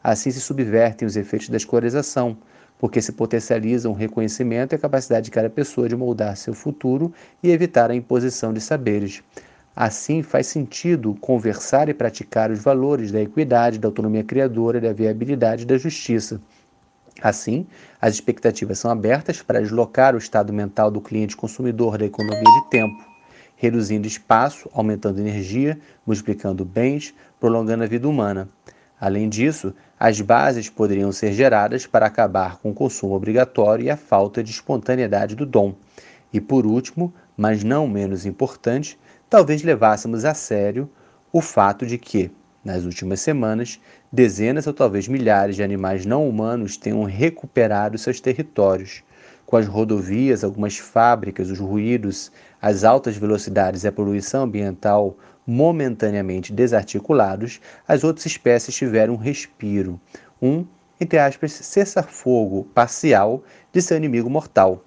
Assim 0.04 0.30
se 0.30 0.39
subvertem 0.39 1.08
os 1.08 1.15
efeitos 1.15 1.50
da 1.50 1.58
escolarização, 1.58 2.38
porque 2.78 3.02
se 3.02 3.13
potencializam 3.13 3.93
o 3.93 3.95
reconhecimento 3.95 4.74
e 4.74 4.76
a 4.76 4.80
capacidade 4.80 5.26
de 5.26 5.32
cada 5.32 5.50
pessoa 5.50 5.89
de 5.89 5.95
moldar 5.95 6.38
seu 6.38 6.54
futuro 6.54 7.12
e 7.41 7.50
evitar 7.50 7.89
a 7.89 7.95
imposição 7.95 8.54
de 8.54 8.62
saberes. 8.62 9.24
Assim, 9.76 10.21
faz 10.21 10.45
sentido 10.45 11.15
conversar 11.15 11.89
e 11.89 11.95
praticar 11.95 12.52
os 12.52 12.60
valores 12.60 13.12
da 13.12 13.21
equidade, 13.21 13.80
da 13.80 13.88
autonomia 13.88 14.24
criadora, 14.24 14.80
da 14.80 14.93
viabilidade 14.93 15.63
e 15.63 15.65
da 15.65 15.80
justiça. 15.80 16.39
Assim, 17.21 17.67
as 18.01 18.15
expectativas 18.15 18.79
são 18.79 18.89
abertas 18.89 19.41
para 19.41 19.62
deslocar 19.62 20.15
o 20.15 20.17
estado 20.17 20.51
mental 20.51 20.89
do 20.89 20.99
cliente 20.99 21.38
consumidor 21.38 21.97
da 21.97 22.05
economia 22.05 22.41
de 22.41 22.69
tempo, 22.69 23.05
reduzindo 23.55 24.07
espaço, 24.07 24.69
aumentando 24.73 25.19
energia, 25.19 25.77
multiplicando 26.05 26.65
bens, 26.65 27.13
prolongando 27.39 27.84
a 27.84 27.88
vida 27.88 28.10
humana. 28.10 28.49
Além 28.99 29.29
disso, 29.29 29.73
as 29.99 30.19
bases 30.19 30.69
poderiam 30.69 31.12
ser 31.12 31.34
geradas 31.34 31.86
para 31.86 32.07
acabar 32.07 32.57
com 32.57 32.71
o 32.71 32.73
consumo 32.73 33.13
obrigatório 33.13 33.86
e 33.86 33.89
a 33.89 33.97
falta 33.97 34.43
de 34.43 34.51
espontaneidade 34.51 35.36
do 35.36 35.45
dom. 35.45 35.75
E 36.34 36.41
por 36.41 36.65
último, 36.65 37.13
mas 37.38 37.63
não 37.63 37.88
menos 37.88 38.25
importante, 38.25 38.99
talvez 39.29 39.62
levássemos 39.62 40.25
a 40.25 40.34
sério 40.34 40.89
o 41.31 41.41
fato 41.41 41.86
de 41.86 41.97
que, 41.97 42.31
nas 42.63 42.86
últimas 42.86 43.21
semanas, 43.21 43.80
dezenas 44.12 44.67
ou 44.67 44.74
talvez 44.74 45.08
milhares 45.08 45.56
de 45.56 45.63
animais 45.63 46.06
não 46.06 46.28
humanos 46.28 46.78
tenham 46.78 47.04
recuperado 47.04 47.97
seus 47.97 48.19
territórios. 48.19 49.04
Com 49.45 49.58
as 49.58 49.67
rodovias, 49.67 50.43
algumas 50.43 50.78
fábricas, 50.78 51.50
os 51.50 51.60
ruídos, 51.60 52.32
as 52.62 52.84
altas 52.84 53.17
velocidades 53.17 53.84
e 53.84 53.88
a 53.88 53.91
poluição 53.91 54.43
ambiental 54.43 55.17
momentaneamente 55.45 56.54
desarticulados, 56.54 57.60
as 57.88 58.04
outras 58.04 58.26
espécies 58.26 58.76
tiveram 58.76 59.15
um 59.15 59.17
respiro, 59.17 60.00
um, 60.41 60.65
entre 61.00 61.17
aspas, 61.17 61.52
cessar-fogo 61.52 62.67
parcial 62.74 63.43
de 63.74 63.82
seu 63.82 63.97
inimigo 63.97 64.30
mortal. 64.30 64.86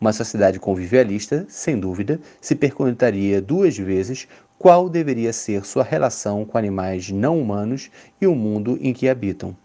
Uma 0.00 0.12
sociedade 0.12 0.60
convivialista, 0.60 1.46
sem 1.48 1.78
dúvida, 1.78 2.20
se 2.40 2.54
perguntaria 2.54 3.40
duas 3.40 3.76
vezes 3.76 4.28
qual 4.58 4.88
deveria 4.88 5.32
ser 5.32 5.64
sua 5.64 5.82
relação 5.82 6.44
com 6.44 6.58
animais 6.58 7.10
não 7.10 7.40
humanos 7.40 7.90
e 8.20 8.26
o 8.26 8.34
mundo 8.34 8.78
em 8.80 8.92
que 8.92 9.08
habitam. 9.08 9.56